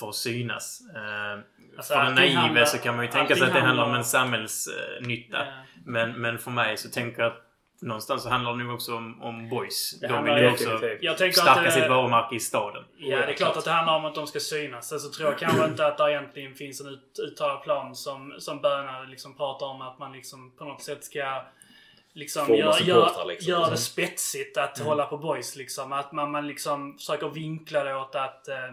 [0.00, 0.80] för att synas.
[0.96, 1.38] Eh,
[1.76, 3.94] Alltså, för den naive handlar- så kan man ju tänka sig att det handlar om
[3.94, 5.38] en samhällsnytta.
[5.46, 5.52] Ja.
[5.84, 7.45] Men, men för mig så tänker jag att
[7.80, 10.00] någonstans så handlar det nog också om, om boys.
[10.00, 10.80] Det De vill ju också.
[11.00, 12.84] Jag tänker stärka att, eh, sitt varumärke i staden.
[12.98, 14.88] Ja, det är klart att det handlar om att de ska synas.
[14.88, 18.34] Sen så tror jag kanske inte att det egentligen finns en ut, uttalad plan som,
[18.38, 21.42] som Böna liksom pratar om att man liksom på något sätt ska
[22.12, 23.50] liksom Forma gör, liksom.
[23.50, 25.92] gör det spetsigt att hålla på boys liksom.
[25.92, 28.72] Att man, man liksom försöker vinkla det åt att, eh,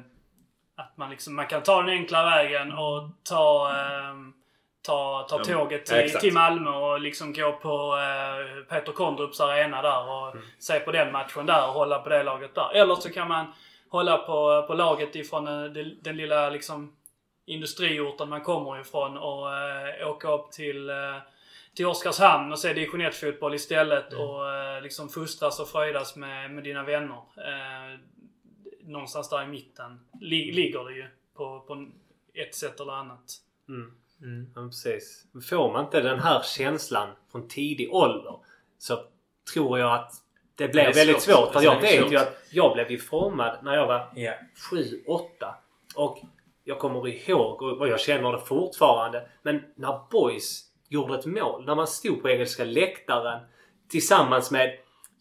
[0.75, 4.42] att man liksom, man kan ta den enkla vägen och ta eh,
[4.85, 9.81] Ta, ta Ja, tåget till, till Malmö och liksom gå på eh, Peter Kondrups arena
[9.81, 12.71] där och se på den matchen där och hålla på det laget där.
[12.73, 13.45] Eller så kan man
[13.89, 16.95] hålla på, på laget ifrån eh, den, den lilla liksom
[17.45, 21.17] industriorten man kommer ifrån och eh, åka upp till, eh,
[21.75, 26.63] till Oskarshamn och se division 1-fotboll istället och eh, liksom fostras och fröjdas med, med
[26.63, 27.21] dina vänner.
[27.37, 27.99] Eh,
[28.81, 31.87] någonstans där i mitten li, ligger det ju på, på
[32.33, 33.33] ett sätt eller annat.
[33.69, 33.93] Mm.
[34.23, 34.47] Mm.
[34.55, 35.23] Ja, precis.
[35.49, 38.35] Får man inte den här känslan från tidig ålder
[38.77, 38.99] så
[39.53, 40.11] tror jag att
[40.55, 41.35] det blir Det väldigt svårt.
[41.35, 41.53] svårt.
[41.53, 44.33] För jag vet ju att jag blev ju formad när jag var Ja.
[44.71, 45.53] 7-8.
[45.95, 46.17] Och
[46.63, 49.29] jag kommer ihåg och jag känner det fortfarande.
[49.41, 51.65] Men när boys gjorde ett mål.
[51.65, 53.41] När man stod på engelska läktaren
[53.89, 54.77] tillsammans med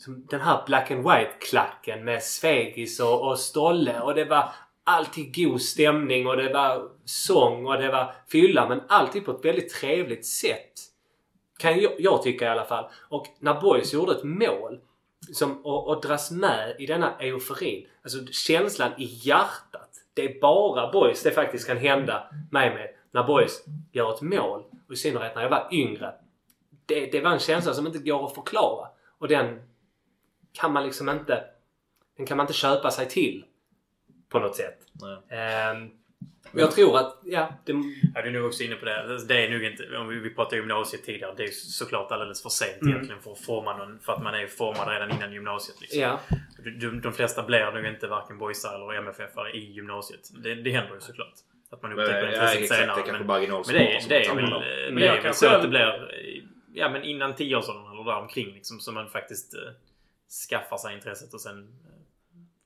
[0.07, 4.01] den här Black and White-klacken med Svegis och, och Stolle.
[4.01, 4.49] Och det var
[4.85, 8.69] alltid god stämning och det var sång och det var fylla.
[8.69, 10.73] Men alltid på ett väldigt trevligt sätt.
[11.59, 12.91] Kan jag, jag tycka i alla fall.
[13.09, 14.81] Och när boys gjorde ett mål
[15.33, 17.87] som, och, och dras med i denna euforin.
[18.03, 19.91] Alltså känslan i hjärtat.
[20.15, 22.89] Det är bara boys det faktiskt kan hända mig med.
[23.11, 24.65] När boys gör ett mål.
[24.87, 26.15] Och i synnerhet när jag var yngre.
[26.87, 28.89] Det, det var en känsla som inte går att förklara.
[29.19, 29.63] Och den
[30.53, 31.45] kan man liksom inte...
[32.17, 33.45] Den kan man inte köpa sig till.
[34.33, 34.79] På något sätt.
[34.93, 35.39] Nej.
[35.39, 35.91] Ehm,
[36.55, 37.73] jag tror att, ja, det,
[38.15, 39.25] Ja, du är nog också inne på det.
[39.29, 39.97] Det är nog inte...
[39.99, 41.35] Om vi, vi pratade gymnasiet tidigare.
[41.37, 42.95] Det är ju såklart alldeles för sent Mm.
[42.95, 43.99] egentligen för att forma någon.
[43.99, 45.81] För att man är formad redan innan gymnasiet.
[45.81, 46.01] Liksom.
[46.01, 46.21] ja.
[46.81, 50.21] De, de flesta blir nog inte varken boysar eller MFF-are i gymnasiet.
[50.43, 51.35] Det, det händer ju såklart.
[51.71, 52.97] Att man upptäcker ja, intresset exakt, senare.
[52.97, 54.51] det är kanske men, men det, är- det är väl,
[54.93, 56.11] Men det är väl så att det blir...
[56.75, 58.81] Ja men innan 10-årsåldern eller där omkring liksom.
[58.81, 59.61] Så man faktiskt eh,
[60.51, 61.92] skaffar sig intresset och sen eh,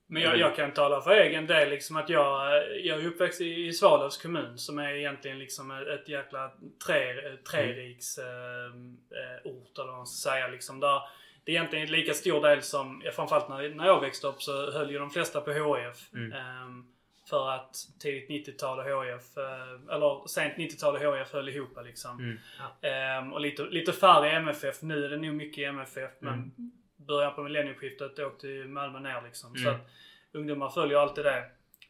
[0.08, 2.52] Men jag, jag kan tala för egen del liksom att jag,
[2.84, 6.52] jag är uppväxt i, i Svalövs kommun som är egentligen liksom ett, ett jäkla
[6.86, 7.14] tre,
[7.50, 10.48] treriks eh, eh, ort eller vad man ska säga.
[10.48, 11.00] Liksom där
[11.44, 14.42] det är egentligen en lika stor del som, ja, framförallt när, när jag växte upp
[14.42, 16.12] så höll ju de flesta på HIF.
[16.14, 16.32] Mm.
[16.32, 16.86] Ehm,
[17.28, 22.18] för att tidigt 90-tal och HIF, eh, eller sent 90-tal och HIF höll ihop liksom.
[22.18, 22.38] Mm.
[22.82, 24.82] Ehm, och lite, lite färre i MFF.
[24.82, 26.10] Nu är det nog mycket i MFF.
[26.20, 26.72] Men Mm.
[27.06, 29.54] Början på millennieskiftet åkte ju Malmö ner liksom.
[29.56, 29.74] Så Mm.
[29.80, 29.86] att
[30.32, 31.44] ungdomar följer alltid det.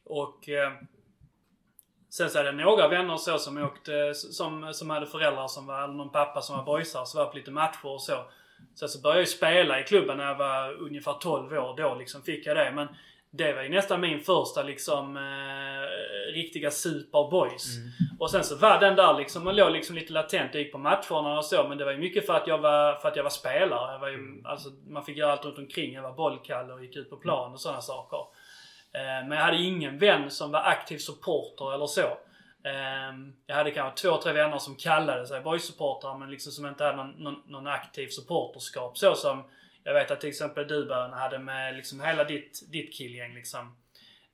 [0.05, 0.73] Och eh,
[2.11, 5.85] sen så är det några vänner så som åkte, som, som hade föräldrar som var,
[5.85, 8.25] eller någon pappa som var boysare, så var på lite matcher och så.
[8.75, 11.77] Sen så började jag ju spela i klubben när jag var ungefär 12 år.
[11.77, 12.73] Då liksom fick jag det.
[12.75, 12.89] Men
[13.37, 17.77] det var ju nästan min första liksom eh, riktiga superboys.
[17.77, 17.89] Mm.
[18.19, 20.55] Och sen så var den där liksom, man låg liksom lite latent.
[20.55, 21.69] Jag gick på matcherna och så.
[21.69, 23.93] Men det var ju mycket för att jag var, för att jag var spelare.
[23.93, 25.93] Jag var ju, alltså, man fick göra allt runt omkring.
[25.93, 28.19] Jag var bollkalle och gick ut på plan och sådana saker.
[28.93, 32.07] Eh, men jag hade ingen vän som var aktiv supporter eller så.
[32.65, 33.15] Eh,
[33.47, 36.97] jag hade kanske två, tre vänner som kallade sig boys-supportrar men liksom som inte hade
[36.97, 38.99] någon, någon, någon aktiv supporterskap.
[38.99, 39.45] Så som
[39.87, 43.77] jag vet att till exempel du Bön hade med liksom hela ditt, ditt killgäng liksom.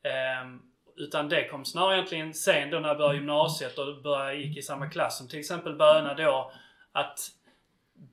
[0.03, 0.49] Eh,
[0.97, 4.63] utan det kom snarare egentligen sen då när jag började gymnasiet och började gick i
[4.63, 6.53] samma klass som till exempel Böna då.
[6.93, 7.19] Att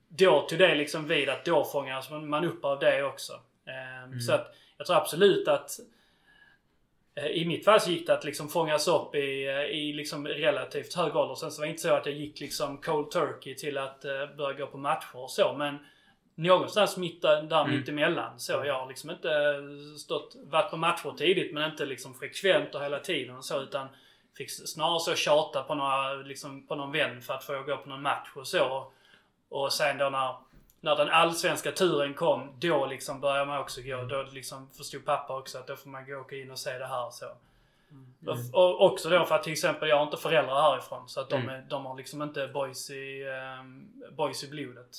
[0.08, 3.32] då tog det liksom vid att då fångades man upp av det också.
[3.66, 5.70] Eh, Så att jag tror absolut att
[7.14, 10.28] eh, i mitt fall så gick det att liksom fångas upp i, eh, i liksom
[10.28, 11.34] relativt hög ålder.
[11.34, 14.36] Sen så var det inte så att jag gick liksom cold turkey till att uh,
[14.36, 15.54] börja gå på matcher och så.
[15.58, 15.78] Men
[16.42, 17.76] någonstans mitt där, Mm.
[17.76, 18.40] mitt emellan.
[18.40, 19.30] Så jag har liksom inte
[19.98, 23.60] stått, varit på matcher tidigt men inte liksom frekvent och hela tiden och så.
[23.60, 23.88] Utan
[24.36, 27.88] fick snarare så tjata på, några, liksom, på någon vän för att få gå på
[27.88, 28.92] någon match och så.
[29.48, 30.34] Och sen då när,
[30.80, 34.02] när den allsvenska turen kom, då liksom började man också gå.
[34.04, 36.86] Då liksom förstod pappa också att då får man gå och in och se det
[36.86, 37.26] här och så.
[38.26, 41.08] Och, och också då för att till exempel jag har inte föräldrar härifrån.
[41.08, 43.24] Så att de, är, de har liksom inte boys i,
[43.60, 44.96] um, boys i blodet.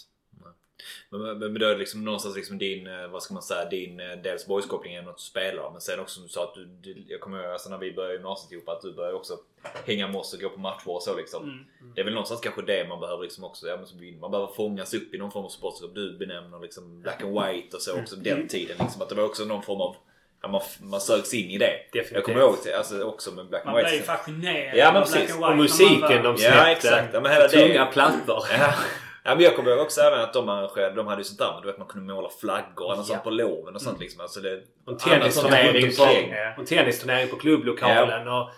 [1.10, 3.66] Men, men, men då är det liksom någonstans liksom din, eh, vad ska man säga,
[3.66, 5.72] din eh, dels boyskoppling genom att du spelar.
[5.72, 7.94] Men sen också som du sa att du, du jag kommer ihåg alltså när vi
[7.94, 9.38] började gymnasiet ihop att du började också
[9.86, 11.44] hänga med oss och gå på matcher och så liksom.
[11.44, 11.66] Mm.
[11.96, 14.32] Det är väl någonstans kanske det man behöver liksom också, ja, men som vi- man
[14.32, 15.90] behöver fångas upp i någon form av sportskap.
[15.96, 18.78] Du benämner liksom black and white och så också den tiden.
[18.80, 19.96] Liksom, att det var också någon form av,
[20.42, 21.72] ja, man, man söks in i det.
[21.94, 22.12] Definitivt.
[22.16, 23.90] Jag kommer ihåg det, alltså, också med black and Man white.
[23.90, 25.36] blev ju fascinerad Ja, men av black precis.
[25.36, 26.72] and Och white när musiken man de var- Ja, släppte.
[26.72, 27.14] exakt.
[27.14, 28.44] Ja, men hela Tunga plattor.
[28.60, 28.74] Ja.
[29.24, 31.60] Ja, men jag kommer ihåg också även att de arrangerade, de hade ju sånt där
[31.62, 33.04] du vet man kunde måla flaggor och Ja.
[33.04, 34.22] sånt på loven och sånt liksom.
[34.22, 36.04] Alltså det, Och en tennisturnering på.
[36.04, 36.54] Ja.
[36.58, 38.28] en tennisturnering på klubblokalen.
[38.28, 38.50] Och,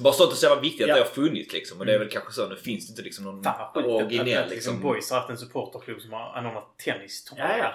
[0.00, 0.94] Bara sånt så jävla viktigt att Ja.
[0.94, 1.80] det har funnits liksom.
[1.80, 4.50] Och det är väl kanske så, nu finns det inte liksom någon Fan originell att
[4.50, 4.80] liksom.
[4.80, 7.32] Boys har haft en supporterklubb som har anordnat tennis.
[7.36, 7.72] ja, ja.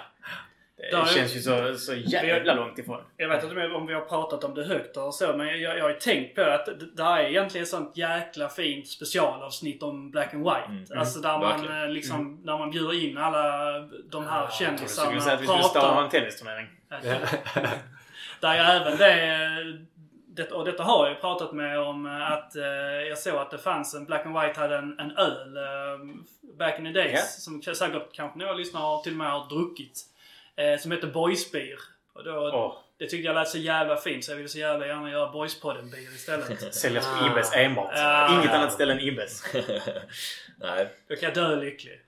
[0.76, 3.02] Det Där är- känns ju så, så jävla långt ifrån.
[3.16, 5.82] Jag vet inte om vi har pratat om det högt eller så, men jag, jag
[5.82, 10.10] har ju tänkt på att det här är egentligen ett sånt jäkla fint specialavsnitt om
[10.10, 10.66] Black and White.
[10.68, 10.98] Mm.
[10.98, 11.82] Alltså där man Verkligen.
[11.82, 13.72] eh, liksom, där man bjuder in alla
[14.10, 16.66] de här Jag trodde du kändisarna skulle säga att vi skulle starta en tennisturnering.
[18.40, 19.78] Där jag även det,
[20.26, 22.64] det, och detta har jag ju pratat med om eh, att eh,
[23.08, 26.06] jag såg att det fanns en Black and White hade en, en öl eh,
[26.58, 27.12] back in the days.
[27.12, 27.20] Ja.
[27.20, 30.02] Som säkert kanske några lyssnare till och med har druckit.
[30.56, 31.78] Eh, som heter Boysbeer.
[32.14, 34.86] Och då, Åh, Det tyckte jag lät så jävla fint så jag ville så jävla
[34.86, 36.74] gärna göra Boyspodden-beer istället.
[36.74, 37.30] säljas på Ah.
[37.32, 37.92] Ibbes enbart.
[37.94, 38.38] Ah.
[38.40, 39.42] Inget annat ställe än Ibbes.
[40.58, 40.88] Nej.
[41.08, 42.00] Då kan jag dö lycklig.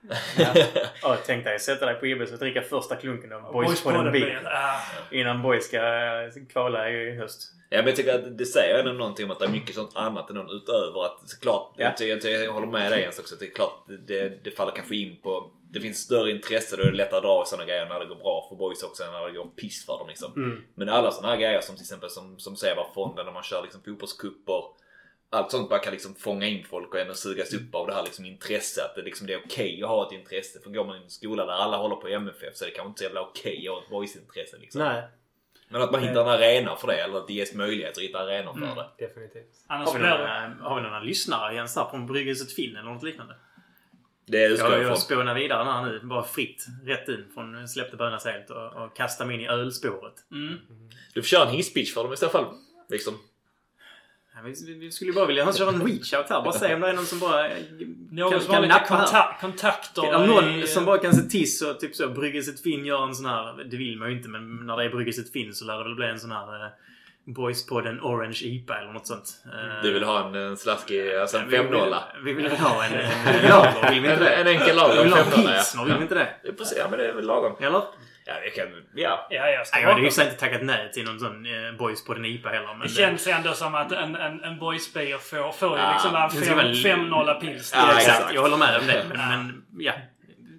[1.01, 4.11] Ja, tänk dig sätta dig på Ibbes och dricka första klunken av Boys på den
[4.11, 4.37] bil.
[4.45, 4.79] Ah,
[5.11, 7.51] Innan Boys ska eh, kvala i höst.
[7.69, 9.95] Ja, men jag tycker att det säger ändå någonting om att det är mycket sånt
[9.95, 11.91] annat än någon utöver att såklart, Ja.
[11.99, 13.35] jag, jag, jag håller med dig Jens också.
[13.35, 16.91] Det är klart det, det faller kanske in på det finns större intresse då är
[16.91, 19.25] det lättare att dra sådana grejer när det går bra för boys också än när
[19.27, 20.33] det går piss för dem liksom.
[20.35, 20.61] Mm.
[20.75, 23.81] Men alla sådana här grejer som till exempel som, som Sevafonden när man kör liksom
[23.85, 24.63] fotbollskupper.
[25.31, 28.03] Allt sånt bara kan liksom fånga in folk och ändå sugas upp av det här
[28.03, 28.83] liksom intresse.
[28.85, 30.59] Att det, liksom, det är okej att ha ett intresse.
[30.63, 32.87] För går man i en skola där alla håller på MFF så är det kanske
[32.89, 34.81] inte så jävla okej att ha ett boysintresse liksom.
[34.81, 35.03] Nej,
[35.69, 38.19] Men att man hittar en arena för det eller att det ges möjlighet att hitta
[38.19, 38.75] arenor för Mm.
[38.75, 38.89] det.
[39.07, 39.63] definitivt.
[39.67, 43.03] annars Har vi, några, har vi några lyssnare Jens där från Bryggelset Finn eller något
[43.03, 43.35] liknande?
[44.25, 45.99] Det utgår Jag, jag spånar vidare här nu.
[46.03, 46.65] Bara fritt.
[46.85, 50.13] Rätt in från släppte Bönas helt och, och kasta mig in i ölspåret.
[50.31, 50.57] Mm.
[51.13, 52.45] Du får köra en hisspitch för dem i så fall.
[52.89, 53.13] Liksom.
[54.43, 56.41] Vi, vi- vi skulle bara vilja köra en reach-out här.
[56.41, 57.47] Bara se om det är någon som bara...
[58.11, 59.05] Någon kan, som kan lite nappa här.
[59.05, 60.05] konta- kontakter.
[60.07, 63.03] Är det någon i- som bara kan se tiss och typ så Bryggelset Finn gör
[63.03, 63.63] en sån här...
[63.63, 65.95] Det vill man ju inte men när det är Bryggelset Finn så lär det väl
[65.95, 66.65] bli en sån här...
[66.65, 66.71] Eh,
[67.25, 69.29] Boyspodden Orange IPA eller något sånt.
[69.45, 72.85] Eh, Du vill ha en, en slaskig, alltså en vi vill- 5 Vi vill ha
[72.85, 74.35] en, en lager, vill vi En, inte det?
[74.35, 76.27] en enkel Vi lager, vill en ha 5 pilsner, vill vi inte det?
[76.43, 76.77] Ja, precis.
[76.77, 77.55] Ja, men det är väl lagom.
[77.59, 77.81] Eller?
[78.29, 78.67] Ja, vi kan...
[78.95, 79.27] Ja.
[79.29, 82.05] Ja, jag ska Nej, jag hade ju inte tackat nej till någon sån eh, boys
[82.05, 82.67] på den IPA heller.
[82.73, 86.11] Men Det känns ändå som att en, en, en boysbeer får, får ju Ja, liksom
[86.47, 87.73] det vara- 5-0 pils.
[87.75, 88.07] Ja, exakt.
[88.17, 88.33] exakt.
[88.33, 89.05] Jag håller med om det.
[89.09, 89.27] Men, Ja.
[89.29, 89.93] men ja.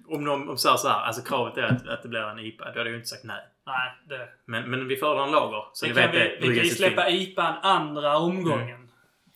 [0.07, 2.39] Om de om så, här, så här, alltså kravet är att, att det blir en
[2.39, 3.41] IPA, då hade jag ju inte sagt nej.
[3.67, 4.27] Nej, det...
[4.47, 5.63] Men, men vi föredrar en lager.
[5.73, 6.37] Så Vi ni kan, vet vi, det.
[6.47, 8.80] vi kan ju släppa IPAn andra omgången.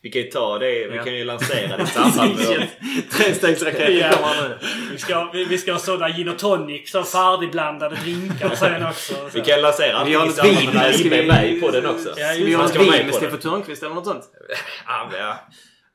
[0.05, 0.87] Vi kan ju ta det.
[0.87, 1.03] Vi Ja.
[1.03, 2.67] kan ju lansera det i samband med...
[3.11, 4.09] Trestegsraketen Ja.
[4.11, 4.57] kommer nu.
[4.91, 9.13] Vi ska, vi, vi ska ha sådana gin och tonic som färdigblandade drinkar sen också.
[9.33, 10.69] Vi kan lansera Vi har i ett vin.
[10.73, 12.13] med Ska vi- med på den också.
[12.17, 12.69] Ja, vi just ha det.
[12.69, 13.37] ska ett vin med med det.
[13.37, 14.23] Törnqvist eller något sånt?
[14.87, 15.39] Ja, men ja.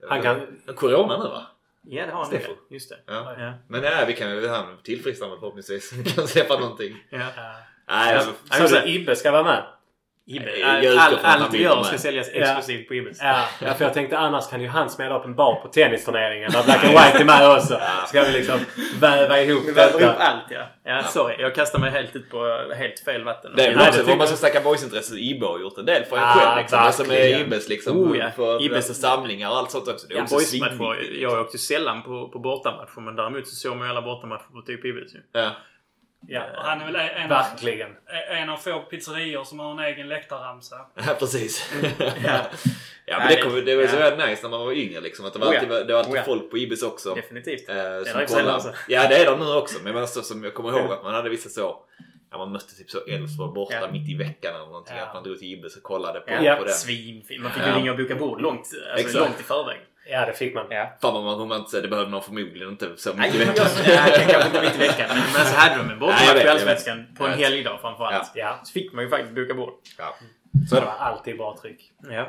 [0.09, 0.41] Han kan...
[0.77, 1.47] Corona nu va?
[1.89, 2.27] Ja, det har han.
[2.27, 2.53] Steffo.
[2.69, 2.75] det.
[2.75, 2.97] Just det.
[3.07, 3.35] Ja.
[3.39, 3.53] Ja.
[3.69, 5.93] Men ja, vi kan ju han tillfrisknande förhoppningsvis.
[5.93, 6.97] Vi kan släppa någonting.
[7.11, 7.19] Ja.
[7.19, 7.53] Ja.
[7.89, 8.89] Nej, alltså, Ja, Så du det.
[8.91, 9.63] Ibbe ska vara med?
[10.37, 12.41] Utgår All, han allt vi gör ska säljas Ja.
[12.41, 13.19] exklusivt på Ibbes.
[13.23, 16.51] Ja, ja, för jag tänkte annars kan ju han smälla upp en bar på tennisturneringen
[16.53, 17.81] där Black and White är med också.
[18.09, 18.59] Ska vi liksom
[19.01, 20.23] väva ihop Vi väver ihop detta.
[20.25, 20.67] allt ja.
[20.85, 21.35] Ja, sorry.
[21.39, 23.53] Jag kastar mig helt ut på helt fel vatten.
[23.57, 25.19] det är väl också om man ska snacka boysintresset.
[25.19, 26.59] IBE har gjort en del för en Ah, själv.
[26.59, 26.79] Liksom.
[26.79, 27.41] Alltså med.
[27.41, 27.97] Ibes liksom.
[28.11, 28.31] Oh, ja.
[28.37, 30.07] För alltså, samlingar och allt sånt också.
[30.07, 30.77] Det är Ja, också boysmatcher.
[30.77, 31.23] svinviktigt.
[31.23, 34.47] Jag åkte ju sällan på, på bortamatcher men däremot så såg man ju alla bortamatcher
[34.55, 35.19] på typ Ibis ju.
[35.33, 35.51] Ja.
[36.29, 37.97] Ja, och han är väl en, Verkligen.
[38.31, 40.77] en av få pizzerior som har en egen läktarramsa.
[41.07, 41.73] Ja, precis.
[42.25, 42.41] Ja.
[43.07, 44.27] ja, men det, kom, det var så ja.
[44.27, 45.25] nice när man var yngre liksom.
[45.27, 45.61] Att det var Oh ja.
[45.61, 46.25] alltid, det var alltid Oh ja.
[46.25, 47.15] folk på Ibis också.
[47.15, 47.69] Definitivt.
[47.69, 48.41] Eh, är som det kollar.
[48.41, 48.69] sällan så.
[48.89, 49.79] Ja det är de nu också.
[49.85, 51.77] Men alltså, som jag kommer ihåg att man hade vissa så.
[52.33, 53.91] Ja, man mötte typ så Elfsborg borta Ja.
[53.93, 54.97] mitt i veckan eller någonting.
[54.97, 55.03] Ja.
[55.05, 56.75] Att man drog till Ibis och kollade på, Ja, på den.
[56.75, 57.43] Svinfint.
[57.43, 57.69] Man fick Ja.
[57.69, 59.15] ju ringa och boka bord långt, alltså Exakt.
[59.25, 59.79] långt i förväg.
[60.11, 60.67] Ja, det fick man.
[60.71, 60.93] Ja.
[61.03, 63.67] Fan vad man, säger, det behövde man förmodligen inte så Nej, mycket i veckan.
[63.87, 65.09] jag, jag, kanske inte mitt i veckan.
[65.09, 67.41] Men, men så hade de en Nej, vet, i Allsvenskan på en vet.
[67.41, 68.31] helgdag framförallt.
[68.35, 68.61] Ja.
[68.65, 69.73] Så fick man ju faktiskt boka bord.
[69.99, 70.17] Ja.
[70.69, 71.93] Så Det var alltid bra tryck.
[72.11, 72.29] Ja.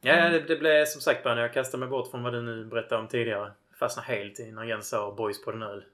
[0.00, 2.42] Ja, det, det blev som sagt bara när jag kastade mig bort från vad du
[2.42, 3.52] nu berättade om tidigare.
[3.78, 5.84] Fastnade helt i när Jens sa boys på den öl.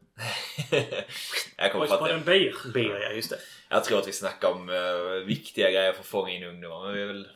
[1.56, 2.72] jag kommer Och på en bir.
[2.74, 3.36] Beer, ja just det.
[3.68, 6.84] Jag tror att vi snackar om uh, viktiga grejer för att fånga in ungdomar.
[6.84, 7.28] Men vi är väl...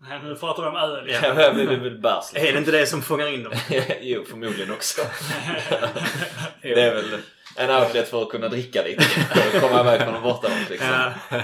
[0.00, 1.06] Nej, Nu pratar vi om öl.
[1.08, 1.18] Ja.
[1.22, 1.34] Ja.
[1.34, 3.52] det är väl bärs Är det inte det som fångar in dem?
[4.00, 5.02] jo, förmodligen också.
[6.62, 7.18] det är väl
[7.56, 9.04] en outlet för att kunna dricka lite.
[9.30, 10.88] Att komma iväg från en bortamatch liksom.
[10.88, 11.40] Ja.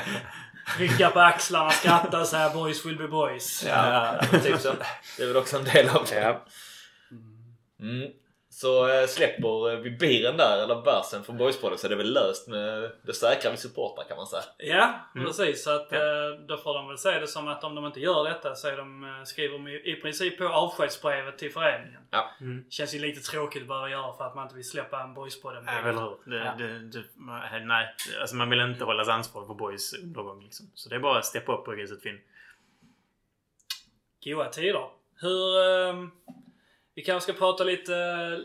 [0.78, 3.64] Rycka på axlarna, skratta och säga boys will be boys.
[3.68, 4.72] Ja, typ så.
[5.16, 6.36] Det är väl också en del av det.
[7.80, 8.11] Mm.
[8.61, 12.13] Så eh, släpper eh, vi biren där, eller bärsen från Boyspodden så är det väl
[12.13, 14.43] löst med det säkra vi supportrar kan man säga.
[14.59, 15.27] Ja, Mm.
[15.27, 15.65] precis.
[15.65, 15.99] Så att, Ja.
[15.99, 18.69] eh, då får de väl se det som att om de inte gör detta så
[18.69, 22.01] är de, skriver de i, princip på avskedsbrevet till föreningen.
[22.11, 22.31] Ja.
[22.41, 22.65] Mm.
[22.71, 25.65] Känns ju lite tråkigt att behöva göra för att man inte vill släppa en boyspodden.
[25.67, 26.31] Ja, eller hur?
[26.31, 26.55] Det, Ja.
[26.59, 27.05] det, det,
[27.65, 30.67] nej, alltså man vill inte hållas ansvarig för boys undergång liksom.
[30.75, 32.19] Så det är bara att steppa upp på gruset Finn.
[34.25, 34.87] Goa tider.
[35.21, 35.65] Hur...
[35.65, 36.11] ehm,
[36.95, 37.93] vi kanske ska prata lite,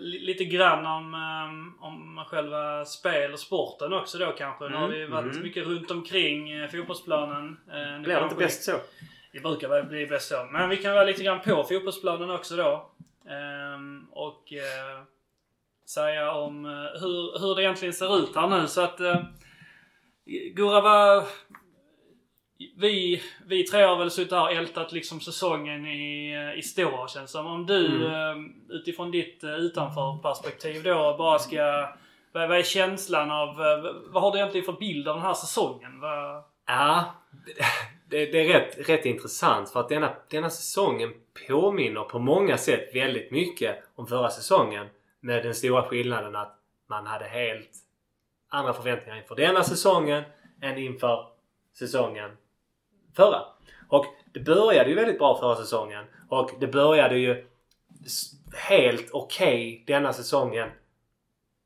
[0.02, 4.70] li, lite grann om, ehm, om själva spel och sporten också då kanske.
[4.70, 5.44] Nu har Mm, vi varit mm.
[5.44, 7.58] mycket runt omkring eh, fotbollsplanen.
[7.72, 8.72] Eh, nu Blir det inte bäst så?
[9.34, 10.48] Det brukar väl bli bäst så.
[10.52, 12.90] Men vi kan vara lite grann på fotbollsplanen också då.
[13.30, 15.04] Ehm, och eh,
[15.90, 16.72] säga om eh,
[17.02, 18.68] hur, hur det egentligen ser ut här nu.
[18.68, 19.22] Så att eh,
[20.56, 21.24] Gurra, vad...
[22.78, 27.08] Vi, vi tre har väl suttit här och ältat liksom säsongen i, eh, i stå
[27.08, 27.48] känns som.
[27.48, 28.12] Om du Mm.
[28.12, 31.88] eh, utifrån ditt eh, utanförperspektiv då bara ska...
[32.32, 33.50] Vad, vad är känslan av...
[33.50, 36.00] eh, Vad har du egentligen för bild av den här säsongen?
[36.00, 37.06] Vad, Ja,
[38.10, 41.14] det, det är rätt, rätt intressant för att denna, denna säsongen
[41.48, 44.88] påminner på många sätt väldigt mycket om förra säsongen.
[45.20, 46.56] Med den stora skillnaden att
[46.90, 47.70] man hade helt
[48.50, 50.24] andra förväntningar inför denna säsongen
[50.62, 51.26] än inför
[51.80, 52.32] säsongen
[53.16, 53.42] förra.
[53.90, 57.46] Och det började ju väldigt bra förra säsongen och det började ju
[58.54, 60.70] helt okej denna säsongen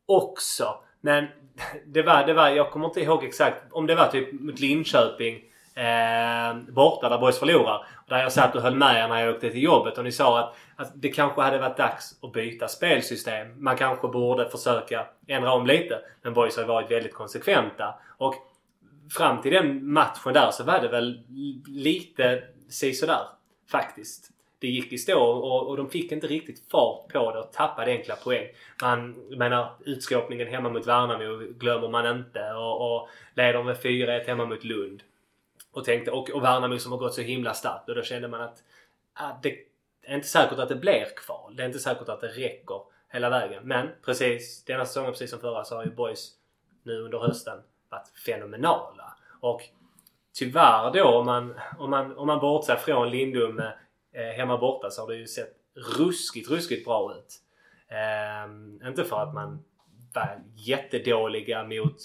[0.05, 0.75] också.
[1.01, 1.27] Men
[1.85, 5.35] det var, det var, jag kommer inte ihåg exakt om det var typ mot Linköping
[5.75, 7.85] eh, borta där Boys förlorar.
[8.07, 10.39] Där jag satt och höll med er när jag åkte till jobbet och ni sa
[10.39, 13.63] att, att det kanske hade varit dags att byta spelsystem.
[13.63, 15.99] Man kanske borde försöka ändra om lite.
[16.21, 17.93] Men Boys har ju varit väldigt konsekventa.
[18.17, 18.35] Och
[19.09, 21.23] fram till den matchen där så var det väl
[21.67, 23.27] lite sisådär
[23.71, 24.31] faktiskt.
[24.59, 27.91] Det gick i stå och, och de fick inte riktigt fart på det och tappade
[27.91, 28.47] enkla poäng.
[28.81, 34.25] Man jag menar utskåpningen hemma mot Värnamo glömmer man inte och, och leder med 4-1
[34.27, 35.03] hemma mot Lund.
[35.71, 38.41] Och, tänkte, och, och Värnamo som har gått så himla starkt och då kände man
[38.41, 38.63] att
[39.13, 39.57] ah, det
[40.01, 41.55] är inte säkert att det blir kval.
[41.55, 43.63] Det är inte säkert att det räcker hela vägen.
[43.63, 46.31] Men precis denna säsongen precis som förra så har ju Boys
[46.83, 47.59] nu under hösten
[47.89, 49.13] varit fenomenala.
[49.39, 49.61] Och
[50.33, 53.59] tyvärr då om man, om man, om man bortser från Lindum
[54.13, 55.55] eh, hemma borta så har det ju sett
[55.97, 57.35] ruskigt, ruskigt bra ut.
[57.87, 59.63] Ehm, inte för att man
[60.13, 61.97] var jättedåliga mot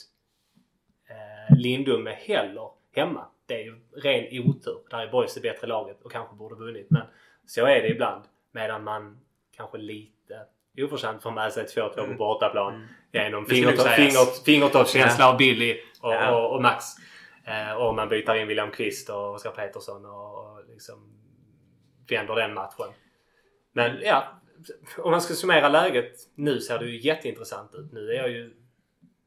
[1.08, 3.26] eh, Lindum heller hemma.
[3.46, 4.78] Det är ju ren otur.
[4.90, 6.86] Där är Boys det bättre laget och kanske borde vunnit.
[6.90, 7.02] Men
[7.46, 8.24] så är det ibland.
[8.52, 9.20] Medan man
[9.56, 10.46] kanske lite
[10.78, 12.74] oförtjänt får med sig 2-2 på bortaplan.
[12.74, 12.86] Mm.
[13.14, 13.46] Genom
[14.44, 16.36] fingertoppskänsla av Billy och, Ja.
[16.36, 16.84] och, och Max.
[17.44, 21.14] Eh, och man byter in William Kvist och Oskar Petersson och, och liksom
[22.08, 22.86] vänder den matchen.
[23.72, 24.24] Men ja,
[24.98, 26.12] om man ska summera läget.
[26.34, 27.92] Nu ser det ju jätteintressant ut.
[27.92, 28.54] Nu är jag ju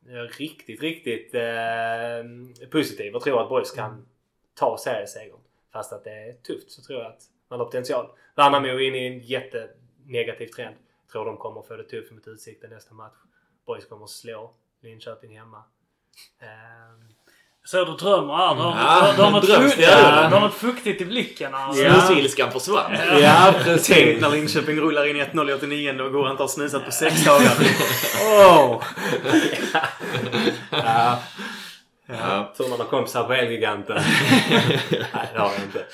[0.10, 4.08] jag är riktigt, riktigt eh, positiv och tror att Boys kan
[4.54, 5.40] ta seriesegern.
[5.74, 8.08] Fast att det är tufft så tror jag att man har potential.
[8.36, 10.76] Värnamo är inne i en jättenegativ trend.
[11.12, 13.16] Tror de kommer få det tufft mot Utsikten nästa match.
[13.68, 14.52] Boys kommer slå
[14.84, 15.58] Linköping hemma.
[16.42, 17.08] Ehm,
[17.66, 18.56] Så du drömmer här.
[18.56, 20.30] Du har, Ja, du har, något, dröms fukt, det är det.
[20.30, 21.56] du har något fuktigt i blicken.
[21.56, 21.84] Alltså.
[21.84, 21.94] Ja.
[22.02, 22.92] Snusilskan försvann.
[23.22, 24.22] ja, Tänk precis.
[24.22, 27.52] när Linköping rullar in 1-0 i 89 och går inte har snusat på sex dagar.
[28.40, 28.84] Oh.
[30.72, 31.20] ja.
[32.10, 32.54] Ja.
[32.58, 33.96] Tur man har kompisar på Elgiganten.
[34.92, 35.86] Nej, det har jag inte.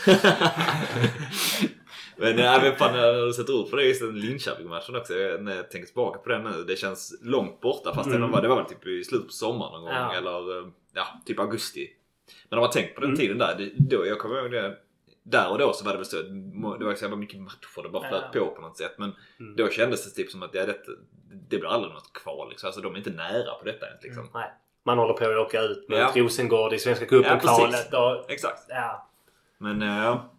[2.23, 5.13] Men, nej, men fan, när du sätter ord på det just den Linköping-matchen också.
[5.13, 6.63] När jag tänker tillbaka på den nu.
[6.63, 9.71] Det känns långt borta fast det, var, det var väl typ i slutet på sommaren
[9.71, 9.91] någon gång.
[9.93, 10.13] Ja.
[10.15, 11.89] Eller eh, ja, typ augusti.
[12.49, 13.19] Men om man tänker på den Mm.
[13.19, 13.55] tiden där.
[13.57, 14.77] Det, då, jag kommer ihåg det.
[15.23, 16.17] Där och då så var det väl så.
[16.79, 17.83] Det var så jävla mycket matcher.
[17.83, 18.39] Det bara flöt Ja.
[18.39, 18.93] på på något sätt.
[18.97, 19.55] Men Mm.
[19.55, 20.75] då kändes det typ som att ja, det,
[21.49, 22.49] det blir aldrig något kval.
[22.49, 22.67] Liksom.
[22.67, 24.03] Alltså de är inte nära på detta ens.
[24.03, 24.29] Liksom.
[24.33, 24.51] Nej.
[24.85, 26.11] Man håller på att åka ut mot Ja.
[26.15, 27.71] Rosengård i Svenska Ja, cupen-kvalet.
[27.71, 27.93] precis.
[27.93, 28.59] och, Exakt.
[28.69, 29.09] ja.
[29.57, 30.32] Men eh, ja.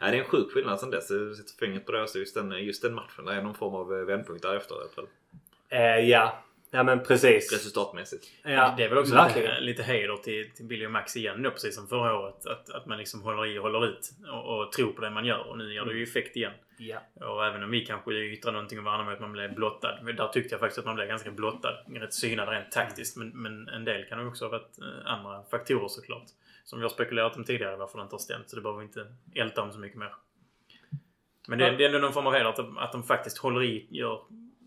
[0.00, 1.10] Nej, det är en sjuk skillnad sen dess.
[1.10, 2.08] Jag sätter fingret på det.
[2.08, 3.28] Så just, den, just den matchen.
[3.28, 5.06] Är någon form av eh, vändpunkt därefter i alla fall.
[5.68, 6.44] Eh, ja.
[6.70, 7.52] ja, men precis.
[7.52, 8.26] Resultatmässigt.
[8.42, 11.50] Ja, det är väl också lite, lite heder till, till Billy och Max igen då,
[11.50, 12.46] precis som förra året.
[12.46, 15.24] Att, att man liksom håller i och håller ut och, och tror på det man
[15.24, 15.50] gör.
[15.50, 16.52] Och nu gör det ju effekt igen.
[16.78, 16.98] Ja.
[17.26, 19.98] Och även om vi kanske yttrar någonting om varandra med att man blev blottad.
[20.02, 21.74] Men där tyckte jag faktiskt att man blev ganska blottad.
[21.94, 23.16] Rätt synad rent taktiskt.
[23.16, 26.26] Men, men en del kan ju också ha varit eh, andra faktorer såklart.
[26.64, 28.50] Som vi har spekulerat om tidigare varför det inte har stämt.
[28.50, 30.12] Så det behöver vi inte älta om så mycket mer.
[31.48, 33.38] Men det, är- det är ändå någon form av heder att, de- att de faktiskt
[33.38, 34.20] håller i, gör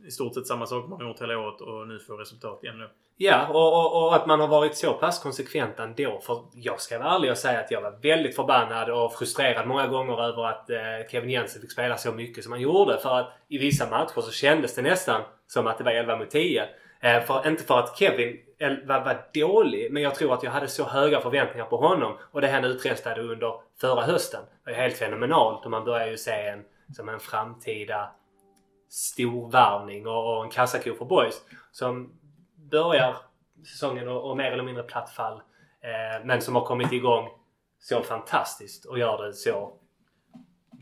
[0.07, 2.79] i stort sett samma sak man har gjort hela året och nu får resultat igen
[2.79, 2.87] då.
[3.17, 6.19] Ja, och, och, och att man har varit så pass konsekvent ändå.
[6.23, 9.87] För jag ska vara ärlig och säga att jag var väldigt förbannad och frustrerad många
[9.87, 10.77] gånger över att eh,
[11.11, 12.97] Kevin Jensen fick spela så mycket som han gjorde.
[12.97, 16.29] För att i vissa matcher så kändes det nästan som att det var 11 mot
[16.29, 16.67] 10.
[16.99, 18.39] Eh, för, inte för att Kevin
[18.69, 22.17] var, var dålig, men jag tror att jag hade så höga förväntningar på honom.
[22.31, 25.65] Och det han uträttade under förra hösten var ju helt fenomenalt.
[25.65, 26.63] Och man börjar ju se en,
[26.95, 28.11] som en framtida
[28.89, 31.41] storvärvning och, och en kassako för boys.
[31.71, 32.13] Som
[32.71, 33.15] börjar
[33.65, 35.35] säsongen och, och mer eller mindre platt fall.
[35.81, 37.29] Eh, men som har kommit igång
[37.79, 39.73] så fantastiskt och gör det så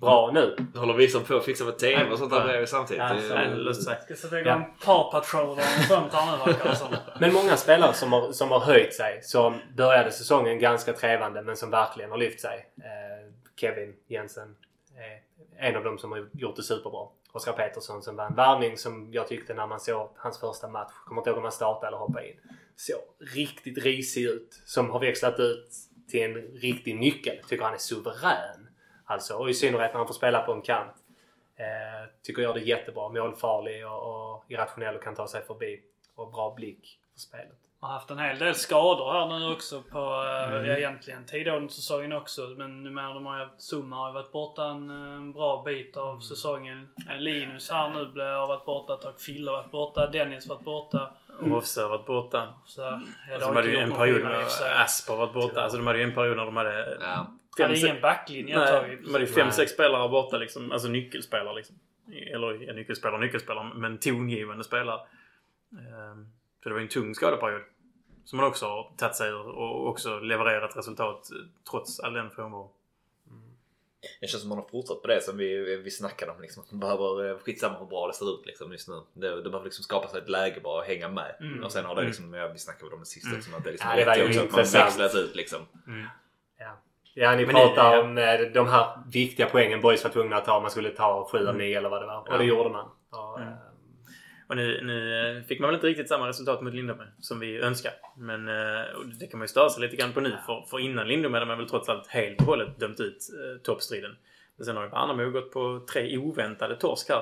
[0.01, 0.55] bra nu.
[0.73, 3.03] Nu håller vi som på att fixa med TV och sånt där bredvid samtidigt.
[3.03, 3.97] Ja, Det- löst sig.
[4.05, 6.97] Ska sätta igång parpatroller och sånt här nu.
[7.19, 9.19] Men många spelare som har, som har höjt sig.
[9.23, 12.71] Som började säsongen ganska trevande men som verkligen har lyft sig.
[12.77, 14.55] Eh, Kevin Jensen
[15.59, 17.07] är en av dem som har gjort det superbra.
[17.33, 20.91] Oskar Petersson som var en värvning som jag tyckte när man såg hans första match.
[21.05, 22.35] Kommer inte ihåg om han startade eller hoppade in.
[22.75, 22.93] Så
[23.35, 24.61] riktigt risig ut.
[24.65, 25.69] Som har växlat ut
[26.09, 27.35] till en riktig nyckel.
[27.49, 28.60] Tycker han är suverän.
[29.11, 30.93] Alltså, och i synnerhet när han får spela på en kant.
[31.55, 33.09] Eh, tycker jag det är jättebra.
[33.09, 35.81] Målfarlig och, och irrationell och kan ta sig förbi.
[36.15, 37.57] Och bra blick för spelet.
[37.79, 40.65] har haft en hel del skador här nu också på eh, Mm.
[40.65, 42.41] ja, egentligen tidigare under säsongen också.
[42.41, 46.09] Men numera de har ju haft Zuma har varit borta en, en bra bit av
[46.09, 46.21] Mm.
[46.21, 46.89] säsongen.
[47.09, 49.19] Eh, Linus här nu blev- har varit borta ett tag.
[49.21, 50.07] Fille har varit borta.
[50.07, 51.11] Dennis har varit borta.
[51.41, 52.53] Och Hofse har varit borta.
[52.65, 54.43] Så, Alltså, har de hade ju en period när
[54.83, 55.61] Asp har varit borta.
[55.61, 56.97] Alltså de hade ju en period när de hade...
[57.01, 57.25] Ja.
[57.57, 58.87] Fem, ingen backlinje ett tag.
[58.87, 59.55] Nej, i- de hade ju fem, Nej.
[59.55, 60.71] sex spelare borta liksom.
[60.71, 61.75] Alltså nyckelspelare liksom.
[62.33, 63.71] Eller ja, nyckelspelare, nyckelspelare.
[63.75, 64.99] Men tongivande spelare.
[65.71, 66.27] Ehm,
[66.63, 67.61] Så det var ju en tung skadeperiod.
[68.25, 71.37] Som man också har tagit sig ur och också levererat resultat eh,
[71.71, 72.71] trots all den frånvaro.
[74.21, 76.41] Det känns som man har fortsatt på det som vi, vi snackade om.
[76.41, 76.63] Liksom.
[76.71, 79.01] Man behöver, eh, skitsamma hur bra det ser ut liksom, just nu.
[79.13, 81.35] Det, det behöver liksom skapa sig ett läge bara och hänga med.
[81.39, 81.63] Mm.
[81.63, 83.89] Och sen har det liksom, ja, vi snackade om det sist också, att det liksom
[83.97, 85.59] Ja, det ju också att man växlas ut liksom.
[86.57, 86.77] Ja.
[87.13, 90.45] Ja, ni Men pratar ni- om eh, de här viktiga poängen boys var tvungna att
[90.45, 90.59] ta.
[90.59, 92.19] Man skulle ta 7 av 9 eller vad det var.
[92.19, 92.37] Och Ja.
[92.37, 92.89] det gjorde man.
[93.09, 93.53] Och, Mm.
[93.53, 93.57] eh,
[94.47, 97.57] Och nu, nu eh, fick man väl inte riktigt samma resultat mot Lindome som vi
[97.59, 97.91] önskar.
[98.17, 98.45] Men
[99.19, 100.37] det kan man ju störa sig lite grann på nu.
[100.45, 103.61] För, för innan Lindome hade man väl trots allt helt och hållet dömt ut eh,
[103.61, 104.15] toppstriden.
[104.57, 107.17] Men sen har ju Värnamo gått på tre oväntade torsk här.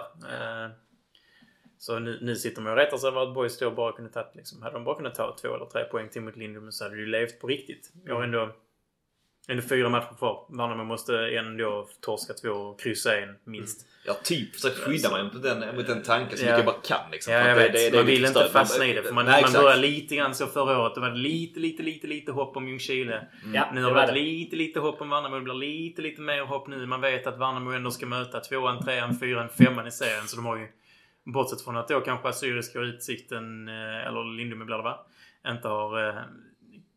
[0.66, 0.72] Eh,
[1.78, 4.32] så nu, nu sitter man och rättar sig över att Boys då bara kunde ta,
[4.34, 6.96] liksom, hade de bara kunnat ta två eller tre poäng till mot Lindome så hade
[6.96, 7.92] det ju levt på riktigt.
[8.06, 8.50] Jag har ändå
[9.48, 10.46] Ändå fyra matcher kvar.
[10.50, 13.86] Värnamo måste ändå torska två och kryssa en minst.
[14.06, 16.52] Jag har typ försökt skydda mig mot den, mot den tanken så Ja.
[16.52, 17.12] mycket jag bara kan.
[17.12, 17.74] Liksom, Ja, jag vet.
[17.74, 19.04] det- det- det man vill inte fastna i det.
[19.04, 20.96] För man, Nej, man började lite grann så förra året.
[20.96, 23.28] Det var lite, lite, lite, lite hopp om Ljungskile.
[23.54, 25.36] Ja, Nu har det var varit lite, lite hopp om Värnamo.
[25.36, 26.86] Det blir lite, lite mer hopp nu.
[26.86, 30.28] Man vet att Värnamo ändå ska möta tvåan, trean, fyran, femman i serien.
[30.28, 30.68] Så de har ju,
[31.26, 35.06] bortsett från att då kanske Assyriska och Utsikten, eh, eller Lindome blir det va?
[35.48, 36.16] Inte har eh,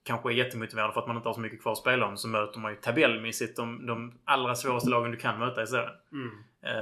[0.04, 2.16] kanske är jättemotiverade för att man inte har så mycket kvar att spela om.
[2.16, 5.90] Så möter man ju tabellmässigt de, de allra svåraste lagen du kan möta i serien.
[6.12, 6.30] Mm.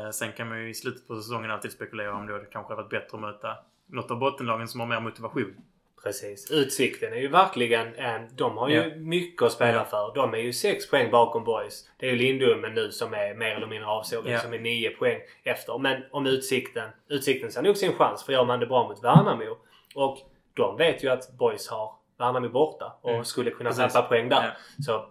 [0.05, 2.73] Eh, sen kan man ju i slutet på säsongen alltid spekulera om då det kanske
[2.73, 3.57] hade varit bättre att möta
[3.87, 5.55] något av bottenlagen som har mer motivation.
[6.03, 6.51] Precis.
[6.51, 8.29] Utsikten är ju verkligen en...
[8.37, 8.97] De har ju Ja.
[8.97, 9.85] mycket att spela Ja.
[9.85, 10.13] för.
[10.15, 11.89] De är ju sex poäng bakom Boys.
[11.99, 14.39] Det är ju Lindome nu som är mer eller mindre avsågad Ja.
[14.39, 15.79] som är nio poäng efter.
[15.79, 16.91] Men om Utsikten...
[17.09, 19.57] Utsikten ser nog sin chans för gör man det bra mot Värnamo
[19.95, 20.19] och
[20.55, 23.25] de vet ju att Boys har Värnamo borta och Mm.
[23.25, 23.93] skulle kunna Precis.
[23.93, 24.57] tappa poäng där.
[24.77, 24.85] Ja.
[24.85, 25.05] Så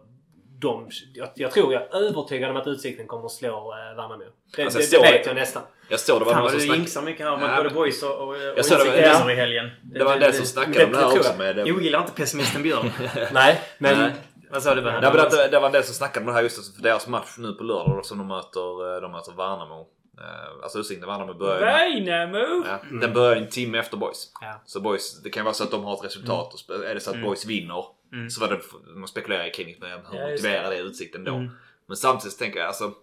[0.62, 4.24] de, jag, jag tror jag är övertygad om att Utsikten kommer att slå eh, Värnamo.
[4.55, 5.62] Det, Alltså, det, det vet jag nästan.
[5.89, 6.80] Jag såg det var Fan någon vad som du snackade...
[6.80, 9.32] jinxar mycket här om att både men- boys och, och, och Jag såg det ja.
[9.32, 9.70] i helgen.
[9.84, 11.30] Det var den som snackade om det här det också.
[11.30, 11.38] jag.
[11.55, 12.91] Med, Jag ogillar inte pessimisten Björn.
[13.34, 13.97] Nej, men...
[13.99, 14.12] Nej.
[14.51, 16.84] Vad sa du det- det var en del som snackade om det här just för
[16.84, 19.88] deras match nu på lördag då, som de möter, eh, de möter Värnamo.
[20.20, 22.65] Eh, Alltså Värnamo börjar Värnamo!
[22.67, 24.32] ja, Den börjar en timme efter Boys.
[24.41, 24.61] Ja.
[24.65, 27.09] Så Boys, det kan vara så att de har ett resultat och är det så
[27.09, 27.28] att Mm.
[27.28, 28.30] Boys vinner Mm.
[28.30, 28.59] så var det,
[28.95, 29.97] man spekulerar kring hur Ja,
[30.30, 31.34] motiverar det Utsikten då.
[31.36, 31.49] Mm.
[31.88, 32.93] Men samtidigt så tänker jag alltså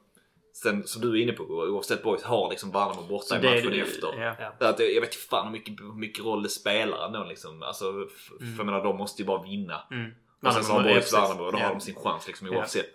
[0.63, 3.71] Sen som du är inne på oavsett Boys har liksom Värnamo borta i det matchen
[3.71, 4.21] du- efter.
[4.23, 4.37] Ja.
[4.61, 4.69] Ja.
[4.69, 7.63] Att jag jag vet fan hur mycket, hur mycket roll det spelar ändå liksom.
[7.63, 8.09] Alltså, Mm.
[8.39, 9.83] för jag menar de måste ju bara vinna.
[9.91, 10.11] Mm.
[10.43, 11.65] Och sen så har Boys ja, Värnamo och då ja.
[11.67, 12.47] har de sin chans liksom